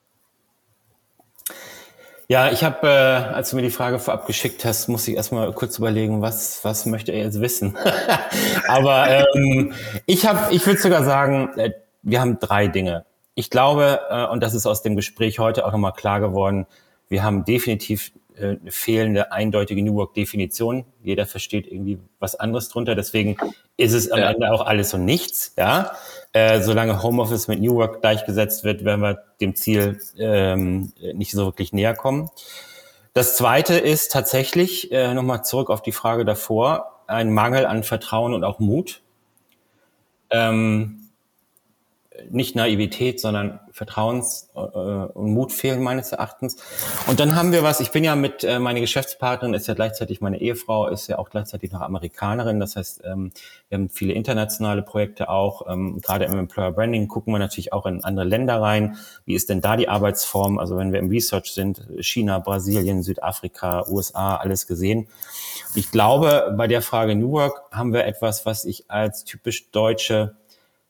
Ja, 2.31 2.51
ich 2.51 2.63
habe, 2.63 2.87
äh, 2.87 3.33
als 3.33 3.49
du 3.49 3.55
mir 3.55 3.63
die 3.63 3.71
Frage 3.71 3.97
vorab 3.97 4.27
geschickt 4.27 4.63
hast, 4.63 4.87
muss 4.87 5.07
ich 5.07 5.15
erstmal 5.15 5.51
kurz 5.51 5.79
überlegen, 5.79 6.21
was, 6.21 6.63
was 6.63 6.85
möchte 6.85 7.11
er 7.11 7.23
jetzt 7.23 7.41
wissen? 7.41 7.75
Aber 8.67 9.09
ähm, 9.09 9.73
ich 10.05 10.27
habe, 10.27 10.53
ich 10.53 10.63
würde 10.67 10.79
sogar 10.79 11.03
sagen, 11.03 11.49
äh, 11.57 11.71
wir 12.03 12.21
haben 12.21 12.37
drei 12.37 12.67
Dinge. 12.67 13.07
Ich 13.33 13.49
glaube, 13.49 14.01
äh, 14.11 14.27
und 14.27 14.43
das 14.43 14.53
ist 14.53 14.67
aus 14.67 14.83
dem 14.83 14.95
Gespräch 14.95 15.39
heute 15.39 15.65
auch 15.65 15.71
nochmal 15.71 15.93
klar 15.93 16.19
geworden, 16.19 16.67
wir 17.07 17.23
haben 17.23 17.45
definitiv 17.45 18.11
äh, 18.35 18.57
eine 18.61 18.71
fehlende 18.71 19.31
eindeutige 19.31 19.81
New 19.81 19.95
Work-Definition. 19.95 20.85
Jeder 21.01 21.25
versteht 21.25 21.65
irgendwie 21.65 21.97
was 22.19 22.35
anderes 22.35 22.69
drunter. 22.69 22.93
Deswegen 22.93 23.37
ist 23.75 23.93
es 23.93 24.11
am 24.11 24.19
ja. 24.19 24.29
Ende 24.29 24.51
auch 24.51 24.61
alles 24.61 24.93
und 24.93 25.03
nichts. 25.03 25.53
Ja, 25.57 25.93
äh, 26.33 26.61
solange 26.61 27.01
Homeoffice 27.01 27.47
mit 27.47 27.59
New 27.59 27.75
Work 27.75 28.01
gleichgesetzt 28.01 28.63
wird, 28.63 28.85
werden 28.85 29.01
wir 29.01 29.23
dem 29.41 29.55
Ziel 29.55 29.99
ähm, 30.17 30.93
nicht 31.13 31.31
so 31.31 31.45
wirklich 31.45 31.73
näher 31.73 31.95
kommen. 31.95 32.29
Das 33.13 33.35
Zweite 33.35 33.75
ist 33.75 34.11
tatsächlich 34.11 34.91
äh, 34.91 35.13
nochmal 35.13 35.43
zurück 35.43 35.69
auf 35.69 35.81
die 35.81 35.91
Frage 35.91 36.25
davor 36.25 37.01
ein 37.07 37.33
Mangel 37.33 37.65
an 37.65 37.83
Vertrauen 37.83 38.33
und 38.33 38.43
auch 38.43 38.59
Mut. 38.59 39.01
Ähm, 40.29 40.98
nicht 42.29 42.55
Naivität, 42.55 43.19
sondern 43.19 43.59
Vertrauens 43.71 44.49
äh, 44.55 44.59
und 44.59 45.33
Mut 45.33 45.51
fehlen 45.51 45.81
meines 45.81 46.11
Erachtens. 46.11 46.57
Und 47.07 47.19
dann 47.19 47.35
haben 47.35 47.51
wir 47.51 47.63
was, 47.63 47.79
ich 47.79 47.91
bin 47.91 48.03
ja 48.03 48.15
mit, 48.15 48.43
äh, 48.43 48.59
meine 48.59 48.81
Geschäftspartnerin 48.81 49.53
ist 49.53 49.67
ja 49.67 49.73
gleichzeitig 49.73 50.21
meine 50.21 50.41
Ehefrau, 50.41 50.87
ist 50.87 51.07
ja 51.07 51.17
auch 51.17 51.29
gleichzeitig 51.29 51.71
noch 51.71 51.81
Amerikanerin. 51.81 52.59
Das 52.59 52.75
heißt, 52.75 53.03
ähm, 53.05 53.31
wir 53.69 53.77
haben 53.77 53.89
viele 53.89 54.13
internationale 54.13 54.81
Projekte 54.81 55.29
auch. 55.29 55.67
Ähm, 55.71 56.01
gerade 56.01 56.25
im 56.25 56.37
Employer 56.37 56.71
Branding 56.71 57.07
gucken 57.07 57.33
wir 57.33 57.39
natürlich 57.39 57.71
auch 57.71 57.85
in 57.85 58.03
andere 58.03 58.25
Länder 58.25 58.61
rein. 58.61 58.97
Wie 59.25 59.33
ist 59.33 59.49
denn 59.49 59.61
da 59.61 59.77
die 59.77 59.87
Arbeitsform? 59.87 60.59
Also 60.59 60.77
wenn 60.77 60.91
wir 60.91 60.99
im 60.99 61.09
Research 61.09 61.53
sind, 61.53 61.81
China, 61.99 62.39
Brasilien, 62.39 63.03
Südafrika, 63.03 63.87
USA, 63.87 64.35
alles 64.35 64.67
gesehen. 64.67 65.07
Ich 65.75 65.91
glaube, 65.91 66.53
bei 66.57 66.67
der 66.67 66.81
Frage 66.81 67.15
New 67.15 67.31
Work 67.31 67.61
haben 67.71 67.93
wir 67.93 68.05
etwas, 68.05 68.45
was 68.45 68.65
ich 68.65 68.89
als 68.89 69.23
typisch 69.23 69.71
deutsche 69.71 70.35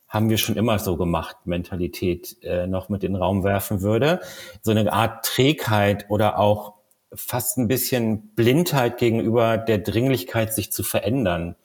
haben 0.09 0.29
wir 0.29 0.37
schon 0.37 0.55
immer 0.55 0.79
so 0.79 0.97
gemacht, 0.97 1.37
Mentalität 1.45 2.37
äh, 2.41 2.67
noch 2.67 2.89
mit 2.89 3.03
in 3.03 3.13
den 3.13 3.21
Raum 3.21 3.43
werfen 3.43 3.81
würde. 3.81 4.19
So 4.61 4.71
eine 4.71 4.91
Art 4.91 5.23
Trägheit 5.23 6.07
oder 6.09 6.39
auch 6.39 6.73
fast 7.13 7.57
ein 7.57 7.67
bisschen 7.67 8.33
Blindheit 8.35 8.97
gegenüber 8.97 9.57
der 9.57 9.77
Dringlichkeit, 9.77 10.53
sich 10.53 10.71
zu 10.71 10.83
verändern. 10.83 11.55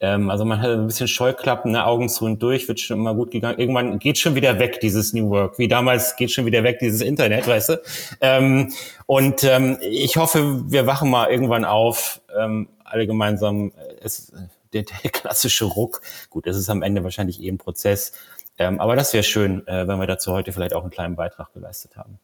Ähm, 0.00 0.30
also 0.30 0.44
man 0.44 0.62
hat 0.62 0.70
ein 0.70 0.86
bisschen 0.86 1.08
Scheuklappen, 1.08 1.72
ne, 1.72 1.84
Augen 1.84 2.08
zu 2.08 2.24
und 2.24 2.42
durch, 2.42 2.68
wird 2.68 2.80
schon 2.80 2.98
immer 2.98 3.14
gut 3.14 3.30
gegangen. 3.30 3.58
Irgendwann 3.58 3.98
geht 3.98 4.18
schon 4.18 4.34
wieder 4.34 4.58
weg, 4.58 4.80
dieses 4.80 5.12
New 5.12 5.28
Work. 5.30 5.58
Wie 5.58 5.68
damals 5.68 6.16
geht 6.16 6.32
schon 6.32 6.46
wieder 6.46 6.62
weg, 6.62 6.78
dieses 6.78 7.02
Internet, 7.02 7.46
weißt 7.46 7.68
du. 7.70 7.82
Ähm, 8.20 8.72
und 9.06 9.44
ähm, 9.44 9.78
ich 9.82 10.16
hoffe, 10.16 10.62
wir 10.70 10.86
wachen 10.86 11.10
mal 11.10 11.30
irgendwann 11.30 11.64
auf, 11.64 12.20
ähm, 12.38 12.68
alle 12.84 13.06
gemeinsam. 13.06 13.72
Äh, 13.76 13.96
es, 14.02 14.32
der, 14.72 14.82
der 14.82 15.10
klassische 15.12 15.64
Ruck. 15.64 16.00
Gut, 16.28 16.46
das 16.46 16.56
ist 16.56 16.68
am 16.68 16.82
Ende 16.82 17.04
wahrscheinlich 17.04 17.42
eh 17.42 17.48
ein 17.48 17.58
Prozess. 17.58 18.12
Ähm, 18.58 18.80
aber 18.80 18.96
das 18.96 19.12
wäre 19.12 19.24
schön, 19.24 19.66
äh, 19.66 19.88
wenn 19.88 19.98
wir 19.98 20.06
dazu 20.06 20.32
heute 20.32 20.52
vielleicht 20.52 20.74
auch 20.74 20.82
einen 20.82 20.90
kleinen 20.90 21.16
Beitrag 21.16 21.52
geleistet 21.54 21.96
haben. 21.96 22.18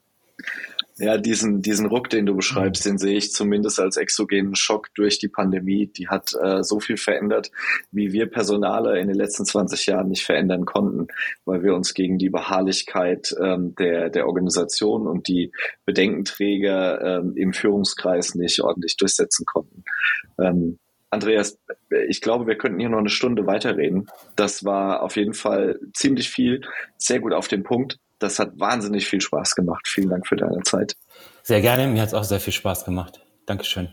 Ja, 0.99 1.19
diesen, 1.19 1.61
diesen 1.61 1.87
Ruck, 1.87 2.09
den 2.09 2.25
du 2.25 2.35
beschreibst, 2.35 2.87
den 2.87 2.97
sehe 2.97 3.19
ich 3.19 3.31
zumindest 3.31 3.79
als 3.81 3.99
exogenen 3.99 4.55
Schock 4.55 4.95
durch 4.95 5.19
die 5.19 5.29
Pandemie. 5.29 5.89
Die 5.89 6.09
hat 6.09 6.33
äh, 6.43 6.63
so 6.63 6.81
viel 6.81 6.97
verändert, 6.97 7.51
wie 7.91 8.13
wir 8.13 8.31
Personale 8.31 8.99
in 8.99 9.09
den 9.09 9.17
letzten 9.17 9.45
20 9.45 9.87
Jahren 9.87 10.09
nicht 10.09 10.25
verändern 10.25 10.65
konnten, 10.65 11.09
weil 11.45 11.63
wir 11.63 11.75
uns 11.75 11.93
gegen 11.93 12.17
die 12.17 12.31
Beharrlichkeit 12.31 13.35
ähm, 13.43 13.75
der, 13.75 14.09
der 14.09 14.27
Organisation 14.27 15.07
und 15.07 15.29
die 15.29 15.53
Bedenkenträger 15.85 17.19
ähm, 17.19 17.37
im 17.37 17.53
Führungskreis 17.53 18.35
nicht 18.35 18.63
ordentlich 18.63 18.97
durchsetzen 18.97 19.45
konnten. 19.45 19.85
Ähm, 20.39 20.79
Andreas, 21.17 21.59
ich 22.09 22.21
glaube, 22.21 22.47
wir 22.47 22.57
könnten 22.57 22.79
hier 22.79 22.91
noch 22.91 22.99
eine 22.99 23.09
Stunde 23.09 23.47
weiterreden. 23.47 24.07
Das 24.37 24.65
war 24.65 25.03
auf 25.03 25.17
jeden 25.17 25.33
Fall 25.33 25.79
ziemlich 25.95 26.29
viel, 26.29 26.61
sehr 26.99 27.21
gut 27.21 27.33
auf 27.33 27.49
den 27.49 27.63
Punkt. 27.63 27.99
Das 28.19 28.39
hat 28.39 28.59
wahnsinnig 28.59 29.07
viel 29.07 29.21
Spaß 29.21 29.55
gemacht. 29.55 29.89
Vielen 29.89 30.11
Dank 30.11 30.27
für 30.27 30.37
deine 30.37 30.61
Zeit. 30.63 30.95
Sehr 31.43 31.63
gerne, 31.63 31.87
mir 31.87 32.03
hat 32.03 32.09
es 32.09 32.15
auch 32.15 32.25
sehr 32.25 32.41
viel 32.41 32.53
Spaß 32.53 32.85
gemacht. 32.85 33.21
Dankeschön. 33.47 33.89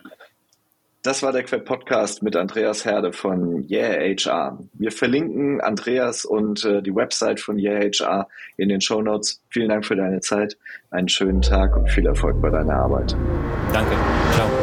Das 1.02 1.22
war 1.22 1.32
der 1.34 1.44
Queb 1.44 1.66
Podcast 1.66 2.24
mit 2.24 2.36
Andreas 2.36 2.86
Herde 2.86 3.12
von 3.12 3.68
Yeah 3.70 4.00
HR. 4.00 4.58
Wir 4.74 4.92
verlinken 4.92 5.60
Andreas 5.60 6.24
und 6.24 6.64
äh, 6.64 6.82
die 6.82 6.96
Website 6.96 7.42
von 7.42 7.58
Yeah 7.58 7.82
HR 7.82 8.28
in 8.58 8.70
den 8.70 8.80
Show 8.80 9.02
Notes. 9.02 9.42
Vielen 9.50 9.70
Dank 9.70 9.86
für 9.86 9.96
deine 9.96 10.22
Zeit, 10.22 10.58
einen 10.92 11.10
schönen 11.10 11.42
Tag 11.42 11.76
und 11.76 11.90
viel 11.90 12.06
Erfolg 12.06 12.42
bei 12.42 12.50
deiner 12.50 12.76
Arbeit. 12.76 13.16
Danke. 13.74 13.96
Ciao. 14.34 14.63